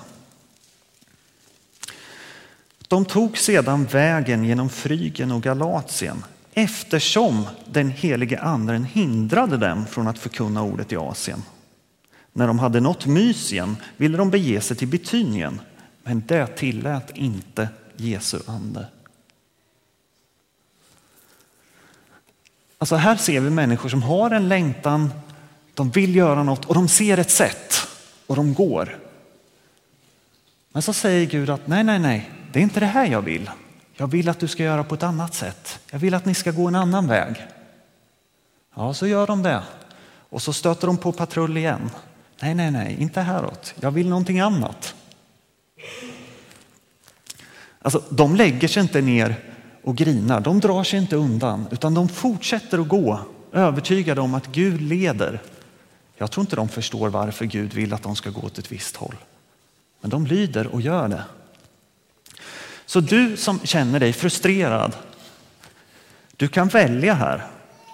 De 2.89 3.05
tog 3.05 3.39
sedan 3.39 3.85
vägen 3.85 4.45
genom 4.45 4.69
Frygen 4.69 5.33
och 5.33 5.43
Galatien 5.43 6.25
eftersom 6.55 7.47
den 7.67 7.91
helige 7.91 8.41
anden 8.41 8.85
hindrade 8.85 9.57
dem 9.57 9.87
från 9.87 10.09
att 10.09 10.19
förkunna 10.19 10.63
ordet 10.63 10.93
i 10.93 10.97
Asien. 10.97 11.43
När 12.33 12.47
de 12.47 12.59
hade 12.59 12.81
nått 12.81 13.07
Mysien 13.07 13.77
ville 13.97 14.19
de 14.19 14.31
bege 14.31 14.61
sig 14.61 14.77
till 14.77 14.89
Betynien, 14.89 15.61
men 16.03 16.23
det 16.27 16.47
tillät 16.47 17.11
inte 17.15 17.69
Jesu 17.97 18.39
ande. 18.47 18.87
Alltså 22.79 22.97
här 22.97 23.17
ser 23.17 23.41
vi 23.41 23.51
människor 23.51 23.89
som 23.89 24.03
har 24.03 24.31
en 24.31 24.49
längtan, 24.49 25.13
de 25.75 25.91
vill 25.91 26.17
göra 26.17 26.43
något 26.43 26.65
och 26.65 26.75
de 26.75 26.89
ser 26.89 27.19
ett 27.19 27.31
sätt 27.31 27.75
och 28.27 28.37
de 28.37 28.55
går. 28.55 28.99
Men 30.73 30.83
så 30.83 30.93
säger 30.93 31.27
Gud 31.27 31.51
att 31.51 31.67
nej, 31.67 31.85
nej, 31.85 31.99
nej, 31.99 32.31
det 32.53 32.59
är 32.59 32.63
inte 32.63 32.81
det 32.81 32.87
här 32.87 33.07
jag 33.07 33.23
vill. 33.23 33.51
Jag 33.95 34.07
vill 34.07 34.29
att 34.29 34.41
du 34.41 34.49
ska 34.49 34.63
göra 34.63 34.85
på 34.85 34.95
ett 34.95 35.03
annat 35.03 35.35
sätt. 35.35 35.79
Jag 35.91 35.99
vill 35.99 36.15
att 36.15 36.25
ni 36.25 36.35
ska 36.35 36.51
gå 36.51 36.69
en 36.69 36.75
annan 36.75 37.07
väg. 37.07 37.47
Ja, 38.75 38.95
så 38.95 39.07
gör 39.07 39.27
de 39.27 39.43
det. 39.43 39.63
Och 40.31 40.43
så 40.43 40.53
stöter 40.53 40.87
de 40.87 40.97
på 40.97 41.13
patrull 41.13 41.57
igen. 41.57 41.91
Nej, 42.41 42.55
nej, 42.55 42.71
nej, 42.71 42.97
inte 43.01 43.21
häråt. 43.21 43.75
Jag 43.81 43.91
vill 43.91 44.09
någonting 44.09 44.41
annat. 44.41 44.95
Alltså, 47.83 48.03
de 48.11 48.37
lägger 48.37 48.69
sig 48.69 48.83
inte 48.83 49.01
ner 49.01 49.37
och 49.83 49.97
grinar. 49.97 50.41
De 50.41 50.61
drar 50.61 50.85
sig 50.85 50.99
inte 50.99 51.17
undan, 51.17 51.67
utan 51.71 51.95
de 51.95 52.09
fortsätter 52.09 52.79
att 52.79 52.89
gå 52.89 53.21
övertygade 53.53 54.21
om 54.21 54.35
att 54.35 54.47
Gud 54.47 54.81
leder. 54.81 55.43
Jag 56.17 56.31
tror 56.31 56.43
inte 56.43 56.57
de 56.57 56.69
förstår 56.69 57.09
varför 57.09 57.45
Gud 57.45 57.75
vill 57.75 57.95
att 57.95 58.03
de 58.03 58.17
ska 58.17 58.31
gå 58.31 58.41
åt 58.41 58.59
ett 58.59 58.73
visst 58.73 58.97
håll. 58.97 59.17
Men 60.01 60.11
de 60.11 60.27
lyder 60.27 60.67
och 60.67 60.81
gör 60.81 61.09
det. 61.09 61.25
Så 62.87 63.01
du 63.01 63.37
som 63.37 63.61
känner 63.61 64.01
dig 64.01 64.13
frustrerad, 64.13 64.97
du 66.37 66.49
kan 66.49 66.69
välja 66.69 67.15
här. 67.15 67.47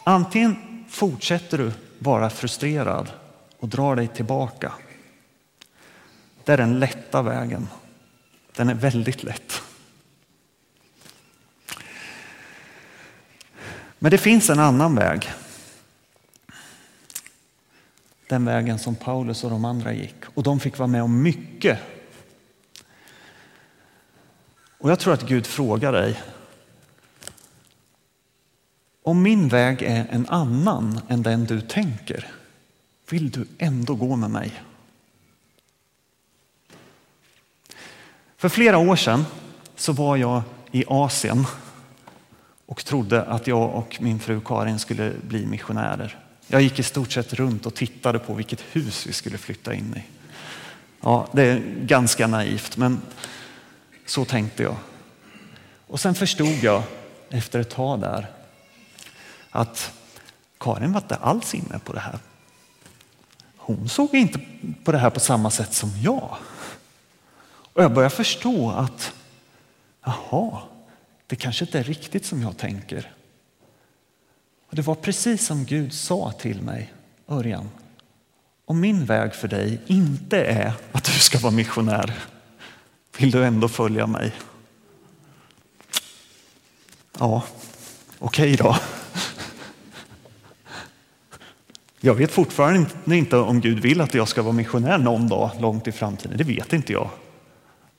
Antingen 0.04 0.84
fortsätter 0.88 1.58
du 1.58 1.72
vara 1.98 2.30
frustrerad 2.30 3.10
och 3.58 3.68
drar 3.68 3.96
dig 3.96 4.08
tillbaka. 4.08 4.72
Det 6.44 6.52
är 6.52 6.56
den 6.56 6.78
lätta 6.78 7.22
vägen. 7.22 7.68
Den 8.56 8.68
är 8.68 8.74
väldigt 8.74 9.22
lätt. 9.22 9.62
Men 14.04 14.10
det 14.10 14.18
finns 14.18 14.50
en 14.50 14.58
annan 14.58 14.94
väg. 14.94 15.32
Den 18.28 18.44
vägen 18.44 18.78
som 18.78 18.94
Paulus 18.94 19.44
och 19.44 19.50
de 19.50 19.64
andra 19.64 19.92
gick. 19.92 20.14
Och 20.34 20.42
de 20.42 20.60
fick 20.60 20.78
vara 20.78 20.86
med 20.86 21.02
om 21.02 21.22
mycket. 21.22 21.78
Och 24.78 24.90
jag 24.90 24.98
tror 24.98 25.14
att 25.14 25.22
Gud 25.22 25.46
frågar 25.46 25.92
dig. 25.92 26.22
Om 29.02 29.22
min 29.22 29.48
väg 29.48 29.82
är 29.82 30.06
en 30.10 30.28
annan 30.28 31.00
än 31.08 31.22
den 31.22 31.44
du 31.44 31.60
tänker, 31.60 32.32
vill 33.10 33.30
du 33.30 33.46
ändå 33.58 33.94
gå 33.94 34.16
med 34.16 34.30
mig? 34.30 34.62
För 38.36 38.48
flera 38.48 38.78
år 38.78 38.96
sedan 38.96 39.24
så 39.76 39.92
var 39.92 40.16
jag 40.16 40.42
i 40.70 40.84
Asien 40.88 41.46
och 42.66 42.84
trodde 42.84 43.22
att 43.22 43.46
jag 43.46 43.74
och 43.74 43.96
min 44.00 44.20
fru 44.20 44.40
Karin 44.40 44.78
skulle 44.78 45.12
bli 45.22 45.46
missionärer. 45.46 46.18
Jag 46.46 46.62
gick 46.62 46.78
i 46.78 46.82
stort 46.82 47.12
sett 47.12 47.34
runt 47.34 47.66
och 47.66 47.74
tittade 47.74 48.18
på 48.18 48.34
vilket 48.34 48.60
hus 48.60 49.06
vi 49.06 49.12
skulle 49.12 49.38
flytta 49.38 49.74
in 49.74 49.94
i. 49.96 50.02
Ja, 51.00 51.28
det 51.32 51.42
är 51.42 51.62
ganska 51.80 52.26
naivt, 52.26 52.76
men 52.76 53.02
så 54.06 54.24
tänkte 54.24 54.62
jag. 54.62 54.76
Och 55.86 56.00
sen 56.00 56.14
förstod 56.14 56.58
jag 56.62 56.82
efter 57.30 57.60
ett 57.60 57.70
tag 57.70 58.00
där 58.00 58.30
att 59.50 59.92
Karin 60.58 60.92
var 60.92 61.00
inte 61.00 61.16
alls 61.16 61.54
inne 61.54 61.78
på 61.84 61.92
det 61.92 62.00
här. 62.00 62.18
Hon 63.56 63.88
såg 63.88 64.14
inte 64.14 64.40
på 64.84 64.92
det 64.92 64.98
här 64.98 65.10
på 65.10 65.20
samma 65.20 65.50
sätt 65.50 65.74
som 65.74 65.90
jag. 66.02 66.36
Och 67.46 67.82
jag 67.82 67.92
började 67.92 68.14
förstå 68.14 68.70
att, 68.70 69.12
jaha, 70.04 70.60
det 71.34 71.38
kanske 71.38 71.64
inte 71.64 71.78
är 71.78 71.84
riktigt 71.84 72.26
som 72.26 72.42
jag 72.42 72.56
tänker. 72.56 73.12
Och 74.68 74.76
det 74.76 74.82
var 74.82 74.94
precis 74.94 75.46
som 75.46 75.64
Gud 75.64 75.92
sa 75.92 76.32
till 76.32 76.62
mig, 76.62 76.92
Örjan. 77.28 77.70
Om 78.64 78.80
min 78.80 79.04
väg 79.04 79.34
för 79.34 79.48
dig 79.48 79.80
inte 79.86 80.44
är 80.44 80.72
att 80.92 81.04
du 81.04 81.12
ska 81.12 81.38
vara 81.38 81.52
missionär, 81.52 82.14
vill 83.18 83.30
du 83.30 83.44
ändå 83.44 83.68
följa 83.68 84.06
mig? 84.06 84.32
Ja, 87.18 87.44
okej 88.18 88.54
okay 88.54 88.56
då. 88.56 88.76
Jag 92.00 92.14
vet 92.14 92.30
fortfarande 92.30 93.16
inte 93.16 93.36
om 93.36 93.60
Gud 93.60 93.78
vill 93.78 94.00
att 94.00 94.14
jag 94.14 94.28
ska 94.28 94.42
vara 94.42 94.52
missionär 94.52 94.98
någon 94.98 95.28
dag 95.28 95.50
långt 95.60 95.88
i 95.88 95.92
framtiden. 95.92 96.38
Det 96.38 96.44
vet 96.44 96.72
inte 96.72 96.92
jag. 96.92 97.10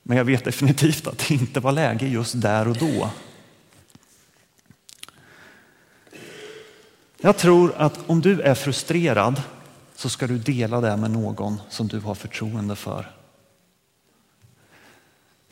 Men 0.02 0.16
jag 0.16 0.24
vet 0.24 0.44
definitivt 0.44 1.06
att 1.06 1.18
det 1.18 1.34
inte 1.34 1.60
var 1.60 1.72
läge 1.72 2.06
just 2.06 2.40
där 2.40 2.68
och 2.68 2.76
då. 2.76 3.10
Jag 7.20 7.36
tror 7.36 7.74
att 7.76 7.98
om 8.06 8.20
du 8.20 8.40
är 8.40 8.54
frustrerad 8.54 9.42
så 9.94 10.08
ska 10.08 10.26
du 10.26 10.38
dela 10.38 10.80
det 10.80 10.96
med 10.96 11.10
någon 11.10 11.60
som 11.68 11.88
du 11.88 12.00
har 12.00 12.14
förtroende 12.14 12.76
för. 12.76 13.12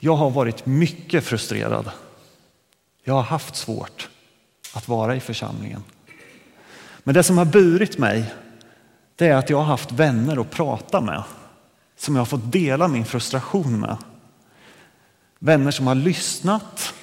Jag 0.00 0.16
har 0.16 0.30
varit 0.30 0.66
mycket 0.66 1.24
frustrerad. 1.24 1.90
Jag 3.04 3.14
har 3.14 3.22
haft 3.22 3.56
svårt 3.56 4.08
att 4.74 4.88
vara 4.88 5.16
i 5.16 5.20
församlingen. 5.20 5.84
Men 7.02 7.14
det 7.14 7.22
som 7.22 7.38
har 7.38 7.44
burit 7.44 7.98
mig 7.98 8.34
det 9.16 9.26
är 9.26 9.36
att 9.36 9.50
jag 9.50 9.58
har 9.58 9.64
haft 9.64 9.92
vänner 9.92 10.40
att 10.40 10.50
prata 10.50 11.00
med 11.00 11.22
som 11.96 12.14
jag 12.14 12.20
har 12.20 12.26
fått 12.26 12.52
dela 12.52 12.88
min 12.88 13.04
frustration 13.04 13.80
med. 13.80 13.96
Vänner 15.38 15.70
som 15.70 15.86
har 15.86 15.94
lyssnat. 15.94 16.94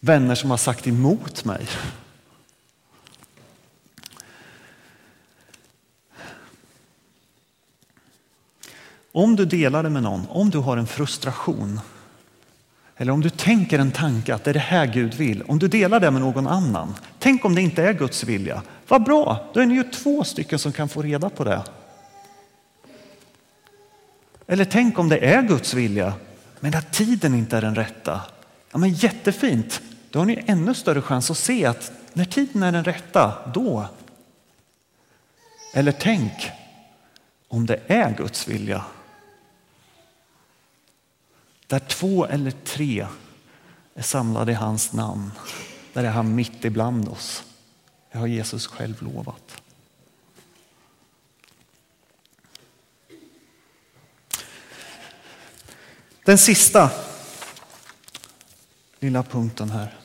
Vänner 0.00 0.34
som 0.34 0.50
har 0.50 0.56
sagt 0.56 0.86
emot 0.86 1.44
mig. 1.44 1.66
Om 9.12 9.36
du 9.36 9.44
delar 9.44 9.82
det 9.82 9.90
med 9.90 10.02
någon, 10.02 10.26
om 10.28 10.50
du 10.50 10.58
har 10.58 10.76
en 10.76 10.86
frustration 10.86 11.80
eller 13.00 13.12
om 13.12 13.20
du 13.20 13.30
tänker 13.30 13.78
en 13.78 13.90
tanke 13.90 14.34
att 14.34 14.44
det 14.44 14.50
är 14.50 14.54
det 14.54 14.60
här 14.60 14.86
Gud 14.86 15.14
vill, 15.14 15.42
om 15.42 15.58
du 15.58 15.68
delar 15.68 16.00
det 16.00 16.10
med 16.10 16.22
någon 16.22 16.46
annan. 16.46 16.94
Tänk 17.18 17.44
om 17.44 17.54
det 17.54 17.60
inte 17.60 17.82
är 17.82 17.92
Guds 17.92 18.24
vilja. 18.24 18.62
Vad 18.88 19.04
bra, 19.04 19.50
då 19.54 19.60
är 19.60 19.66
ni 19.66 19.74
ju 19.74 19.82
två 19.82 20.24
stycken 20.24 20.58
som 20.58 20.72
kan 20.72 20.88
få 20.88 21.02
reda 21.02 21.30
på 21.30 21.44
det. 21.44 21.62
Eller 24.46 24.64
tänk 24.64 24.98
om 24.98 25.08
det 25.08 25.18
är 25.18 25.42
Guds 25.42 25.74
vilja, 25.74 26.14
men 26.60 26.74
att 26.74 26.92
tiden 26.92 27.34
inte 27.34 27.56
är 27.56 27.60
den 27.60 27.74
rätta. 27.74 28.20
Ja, 28.72 28.78
men 28.78 28.92
jättefint, 28.92 29.80
då 30.10 30.18
har 30.18 30.26
ni 30.26 30.44
ännu 30.46 30.74
större 30.74 31.02
chans 31.02 31.30
att 31.30 31.38
se 31.38 31.66
att 31.66 31.92
när 32.12 32.24
tiden 32.24 32.62
är 32.62 32.72
den 32.72 32.84
rätta, 32.84 33.34
då. 33.54 33.86
Eller 35.74 35.92
tänk 35.92 36.32
om 37.48 37.66
det 37.66 37.80
är 37.86 38.14
Guds 38.16 38.48
vilja 38.48 38.84
där 41.70 41.78
två 41.78 42.26
eller 42.26 42.50
tre 42.50 43.06
är 43.94 44.02
samlade 44.02 44.52
i 44.52 44.54
hans 44.54 44.92
namn, 44.92 45.30
där 45.92 46.04
är 46.04 46.10
han 46.10 46.34
mitt 46.34 46.64
ibland 46.64 47.08
oss. 47.08 47.44
Det 48.12 48.18
har 48.18 48.26
Jesus 48.26 48.66
själv 48.66 49.02
lovat. 49.02 49.62
Den 56.24 56.38
sista 56.38 56.90
lilla 59.00 59.22
punkten 59.22 59.70
här. 59.70 59.98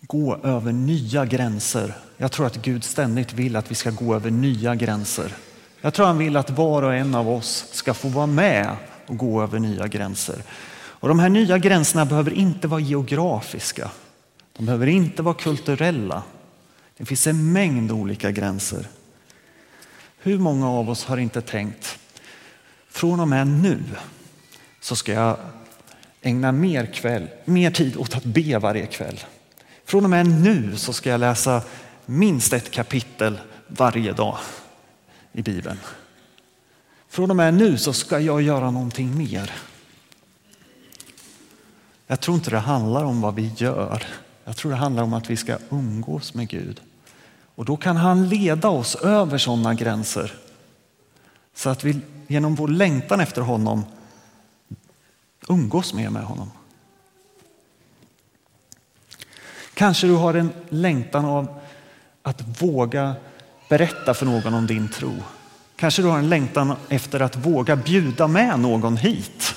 Gå 0.00 0.36
över 0.36 0.72
nya 0.72 1.26
gränser. 1.26 1.98
Jag 2.16 2.32
tror 2.32 2.46
att 2.46 2.56
Gud 2.56 2.84
ständigt 2.84 3.32
vill 3.32 3.56
att 3.56 3.70
vi 3.70 3.74
ska 3.74 3.90
gå 3.90 4.14
över 4.14 4.30
nya 4.30 4.74
gränser. 4.74 5.36
Jag 5.80 5.94
tror 5.94 6.06
han 6.06 6.18
vill 6.18 6.36
att 6.36 6.50
var 6.50 6.82
och 6.82 6.94
en 6.94 7.14
av 7.14 7.28
oss 7.28 7.66
ska 7.72 7.94
få 7.94 8.08
vara 8.08 8.26
med 8.26 8.76
och 9.12 9.18
gå 9.18 9.42
över 9.42 9.58
nya 9.58 9.88
gränser. 9.88 10.42
Och 10.74 11.08
de 11.08 11.18
här 11.18 11.28
nya 11.28 11.58
gränserna 11.58 12.04
behöver 12.04 12.30
inte 12.30 12.68
vara 12.68 12.80
geografiska. 12.80 13.90
De 14.52 14.66
behöver 14.66 14.86
inte 14.86 15.22
vara 15.22 15.34
kulturella. 15.34 16.22
Det 16.96 17.04
finns 17.04 17.26
en 17.26 17.52
mängd 17.52 17.92
olika 17.92 18.30
gränser. 18.30 18.86
Hur 20.18 20.38
många 20.38 20.70
av 20.70 20.90
oss 20.90 21.04
har 21.04 21.16
inte 21.16 21.40
tänkt 21.40 21.98
från 22.88 23.20
och 23.20 23.28
med 23.28 23.46
nu 23.46 23.82
så 24.80 24.96
ska 24.96 25.12
jag 25.12 25.36
ägna 26.22 26.52
mer, 26.52 26.86
kväll, 26.86 27.28
mer 27.44 27.70
tid 27.70 27.96
åt 27.96 28.16
att 28.16 28.24
be 28.24 28.58
varje 28.58 28.86
kväll. 28.86 29.20
Från 29.84 30.04
och 30.04 30.10
med 30.10 30.26
nu 30.26 30.76
så 30.76 30.92
ska 30.92 31.10
jag 31.10 31.20
läsa 31.20 31.62
minst 32.06 32.52
ett 32.52 32.70
kapitel 32.70 33.40
varje 33.66 34.12
dag 34.12 34.38
i 35.32 35.42
Bibeln. 35.42 35.78
Från 37.12 37.30
och 37.30 37.36
med 37.36 37.54
nu 37.54 37.78
så 37.78 37.92
ska 37.92 38.20
jag 38.20 38.42
göra 38.42 38.70
någonting 38.70 39.18
mer. 39.18 39.52
Jag 42.06 42.20
tror 42.20 42.36
inte 42.36 42.50
det 42.50 42.58
handlar 42.58 43.04
om 43.04 43.20
vad 43.20 43.34
vi 43.34 43.52
gör. 43.56 44.04
Jag 44.44 44.56
tror 44.56 44.70
det 44.70 44.76
handlar 44.76 45.02
om 45.02 45.14
att 45.14 45.30
vi 45.30 45.36
ska 45.36 45.58
umgås 45.70 46.34
med 46.34 46.48
Gud. 46.48 46.80
Och 47.54 47.64
då 47.64 47.76
kan 47.76 47.96
han 47.96 48.28
leda 48.28 48.68
oss 48.68 48.94
över 48.94 49.38
sådana 49.38 49.74
gränser. 49.74 50.34
Så 51.54 51.70
att 51.70 51.84
vi 51.84 52.00
genom 52.26 52.54
vår 52.54 52.68
längtan 52.68 53.20
efter 53.20 53.42
honom 53.42 53.84
umgås 55.48 55.94
mer 55.94 56.10
med 56.10 56.24
honom. 56.24 56.50
Kanske 59.74 60.06
du 60.06 60.14
har 60.14 60.34
en 60.34 60.50
längtan 60.68 61.24
av 61.24 61.60
att 62.22 62.62
våga 62.62 63.14
berätta 63.68 64.14
för 64.14 64.26
någon 64.26 64.54
om 64.54 64.66
din 64.66 64.88
tro. 64.88 65.12
Kanske 65.82 66.02
du 66.02 66.08
har 66.08 66.18
en 66.18 66.28
längtan 66.28 66.76
efter 66.88 67.20
att 67.20 67.36
våga 67.36 67.76
bjuda 67.76 68.28
med 68.28 68.60
någon 68.60 68.96
hit. 68.96 69.54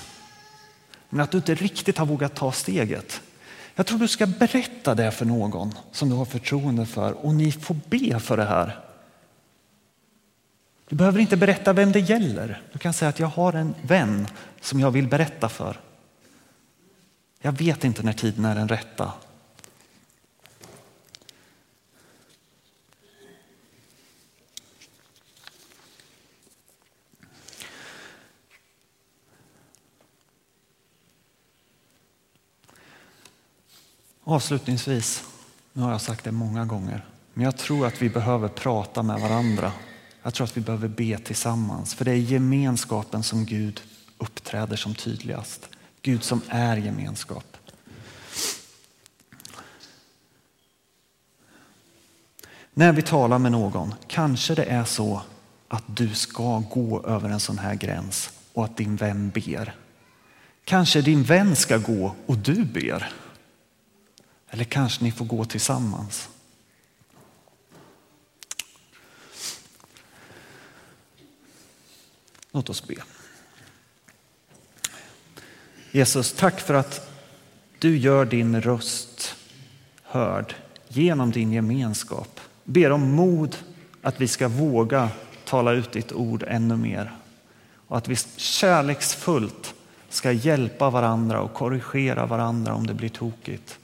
Men 1.09 1.19
att 1.19 1.31
du 1.31 1.38
inte 1.38 1.55
riktigt 1.55 1.97
har 1.97 2.05
vågat 2.05 2.35
ta 2.35 2.51
steget. 2.51 3.21
Jag 3.75 3.85
tror 3.85 3.99
du 3.99 4.07
ska 4.07 4.25
berätta 4.25 4.95
det 4.95 5.11
för 5.11 5.25
någon 5.25 5.73
som 5.91 6.09
du 6.09 6.15
har 6.15 6.25
förtroende 6.25 6.85
för 6.85 7.11
och 7.25 7.35
ni 7.35 7.51
får 7.51 7.75
be 7.89 8.19
för 8.19 8.38
det 8.38 8.45
här. 8.45 8.79
Du 10.89 10.95
behöver 10.95 11.19
inte 11.19 11.38
berätta 11.38 11.73
vem 11.73 11.91
det 11.91 11.99
gäller. 11.99 12.61
Du 12.73 12.79
kan 12.79 12.93
säga 12.93 13.09
att 13.09 13.19
jag 13.19 13.27
har 13.27 13.53
en 13.53 13.75
vän 13.81 14.27
som 14.61 14.79
jag 14.79 14.91
vill 14.91 15.07
berätta 15.07 15.49
för. 15.49 15.79
Jag 17.41 17.51
vet 17.51 17.83
inte 17.83 18.03
när 18.03 18.13
tiden 18.13 18.45
är 18.45 18.55
den 18.55 18.67
rätta. 18.67 19.11
Avslutningsvis, 34.27 35.23
nu 35.73 35.81
har 35.81 35.91
jag 35.91 36.01
sagt 36.01 36.23
det 36.23 36.31
många 36.31 36.65
gånger, 36.65 37.05
men 37.33 37.45
jag 37.45 37.57
tror 37.57 37.88
att 37.88 38.01
vi 38.01 38.09
behöver 38.09 38.47
prata 38.47 39.03
med 39.03 39.19
varandra. 39.19 39.71
Jag 40.23 40.33
tror 40.33 40.45
att 40.45 40.57
vi 40.57 40.61
behöver 40.61 40.88
be 40.88 41.17
tillsammans, 41.17 41.95
för 41.95 42.05
det 42.05 42.11
är 42.11 42.15
gemenskapen 42.15 43.23
som 43.23 43.45
Gud 43.45 43.81
uppträder 44.17 44.75
som 44.75 44.95
tydligast. 44.95 45.69
Gud 46.01 46.23
som 46.23 46.41
är 46.49 46.77
gemenskap. 46.77 47.57
När 52.73 52.93
vi 52.93 53.01
talar 53.01 53.39
med 53.39 53.51
någon, 53.51 53.93
kanske 54.07 54.55
det 54.55 54.65
är 54.65 54.83
så 54.83 55.21
att 55.67 55.83
du 55.88 56.13
ska 56.13 56.59
gå 56.59 57.05
över 57.05 57.29
en 57.29 57.39
sån 57.39 57.57
här 57.57 57.75
gräns 57.75 58.29
och 58.53 58.65
att 58.65 58.77
din 58.77 58.95
vän 58.95 59.29
ber. 59.29 59.75
Kanske 60.63 61.01
din 61.01 61.23
vän 61.23 61.55
ska 61.55 61.77
gå 61.77 62.15
och 62.25 62.38
du 62.38 62.63
ber. 62.63 63.11
Eller 64.49 64.63
kanske 64.63 65.03
ni 65.03 65.12
får 65.12 65.25
gå 65.25 65.45
tillsammans. 65.45 66.29
Låt 72.51 72.69
oss 72.69 72.88
be. 72.88 72.95
Jesus, 75.91 76.34
tack 76.34 76.60
för 76.60 76.73
att 76.73 77.10
du 77.79 77.97
gör 77.97 78.25
din 78.25 78.62
röst 78.62 79.36
hörd 80.03 80.55
genom 80.88 81.31
din 81.31 81.51
gemenskap. 81.51 82.39
Ber 82.63 82.91
om 82.91 83.12
mod 83.12 83.55
att 84.01 84.21
vi 84.21 84.27
ska 84.27 84.47
våga 84.47 85.10
tala 85.45 85.71
ut 85.71 85.91
ditt 85.91 86.12
ord 86.12 86.43
ännu 86.47 86.75
mer 86.75 87.15
och 87.88 87.97
att 87.97 88.08
vi 88.08 88.15
kärleksfullt 88.36 89.73
ska 90.10 90.31
hjälpa 90.31 90.89
varandra 90.89 91.41
och 91.41 91.53
korrigera 91.53 92.25
varandra 92.25 92.73
om 92.73 92.88
det 92.88 92.93
blir 92.93 93.10
tokigt 93.10 93.79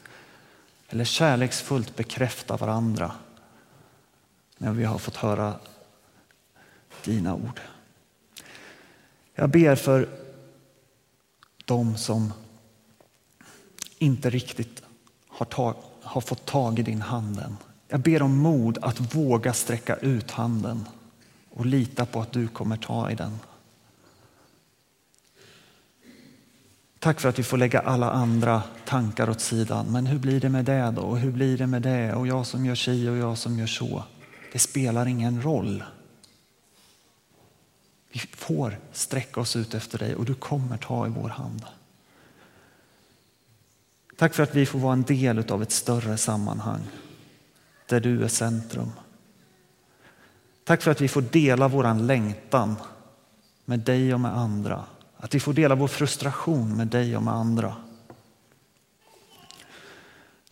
eller 0.92 1.04
kärleksfullt 1.04 1.96
bekräfta 1.96 2.58
varandra 2.58 3.12
när 4.58 4.72
vi 4.72 4.84
har 4.84 4.98
fått 4.98 5.16
höra 5.16 5.56
dina 7.04 7.36
ord. 7.36 7.62
Jag 9.36 9.50
ber 9.50 9.76
för 9.76 10.10
de 11.66 11.98
som 11.98 12.34
inte 13.98 14.30
riktigt 14.30 14.84
har, 15.28 15.46
tag, 15.46 15.76
har 16.02 16.22
fått 16.22 16.46
tag 16.46 16.80
i 16.80 16.84
din 16.84 17.02
hand 17.02 17.40
än. 17.40 17.58
Jag 17.88 18.00
ber 18.00 18.22
om 18.22 18.38
mod 18.38 18.78
att 18.82 19.16
våga 19.16 19.54
sträcka 19.54 19.96
ut 19.96 20.32
handen 20.32 20.86
och 21.50 21.66
lita 21.66 22.06
på 22.06 22.22
att 22.22 22.32
du 22.32 22.48
kommer 22.48 22.78
ta 22.78 23.12
i 23.12 23.16
den. 23.16 23.40
Tack 27.02 27.20
för 27.20 27.30
att 27.30 27.40
vi 27.40 27.44
får 27.44 27.58
lägga 27.58 27.80
alla 27.80 28.12
andra 28.12 28.64
tankar 28.86 29.30
åt 29.30 29.42
sidan. 29.42 29.92
Men 29.92 30.06
hur 30.06 30.20
blir 30.20 30.40
det 30.40 30.50
med 30.50 30.66
det 30.66 30.94
då? 30.96 31.02
Och 31.02 31.18
hur 31.18 31.32
blir 31.32 31.58
det 31.58 31.68
med 31.68 31.82
det? 31.82 32.14
Och 32.14 32.28
jag 32.28 32.48
som 32.48 32.66
gör 32.66 32.76
si 32.76 33.10
och 33.10 33.18
jag 33.18 33.38
som 33.38 33.60
gör 33.60 33.68
så. 33.68 34.04
Det 34.54 34.60
spelar 34.60 35.06
ingen 35.06 35.42
roll. 35.42 35.84
Vi 38.12 38.20
får 38.20 38.80
sträcka 38.92 39.40
oss 39.40 39.56
ut 39.56 39.74
efter 39.74 39.98
dig 39.98 40.16
och 40.16 40.26
du 40.26 40.34
kommer 40.34 40.78
ta 40.78 41.08
i 41.08 41.10
vår 41.10 41.30
hand. 41.30 41.66
Tack 44.18 44.34
för 44.34 44.44
att 44.44 44.56
vi 44.56 44.66
får 44.66 44.80
vara 44.80 44.94
en 44.94 45.04
del 45.04 45.52
av 45.52 45.62
ett 45.62 45.72
större 45.72 46.18
sammanhang 46.18 46.82
där 47.86 48.00
du 48.00 48.24
är 48.24 48.28
centrum. 48.28 48.92
Tack 50.64 50.82
för 50.82 50.92
att 50.92 51.02
vi 51.02 51.08
får 51.08 51.22
dela 51.22 51.68
våran 51.68 52.08
längtan 52.08 52.76
med 53.66 53.80
dig 53.80 54.14
och 54.14 54.20
med 54.20 54.38
andra. 54.38 54.86
Att 55.22 55.36
vi 55.36 55.40
får 55.40 55.54
dela 55.54 55.76
vår 55.76 55.88
frustration 55.88 56.78
med 56.78 56.88
dig 56.88 57.18
och 57.18 57.24
med 57.24 57.34
andra. 57.34 57.76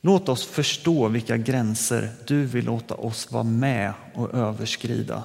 Låt 0.02 0.30
oss 0.30 0.46
förstå 0.46 1.08
vilka 1.08 1.38
gränser 1.38 2.12
du 2.28 2.46
vill 2.46 2.66
låta 2.66 2.96
oss 2.96 3.32
vara 3.32 3.44
med 3.44 3.94
och 4.14 4.34
överskrida. 4.34 5.24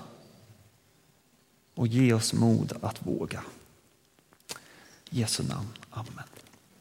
Och 1.74 1.86
ge 1.86 2.12
oss 2.12 2.32
mod 2.32 2.72
att 2.82 3.06
våga. 3.06 3.42
I 5.10 5.20
Jesu 5.20 5.42
namn. 5.42 5.68
Amen. 5.90 6.33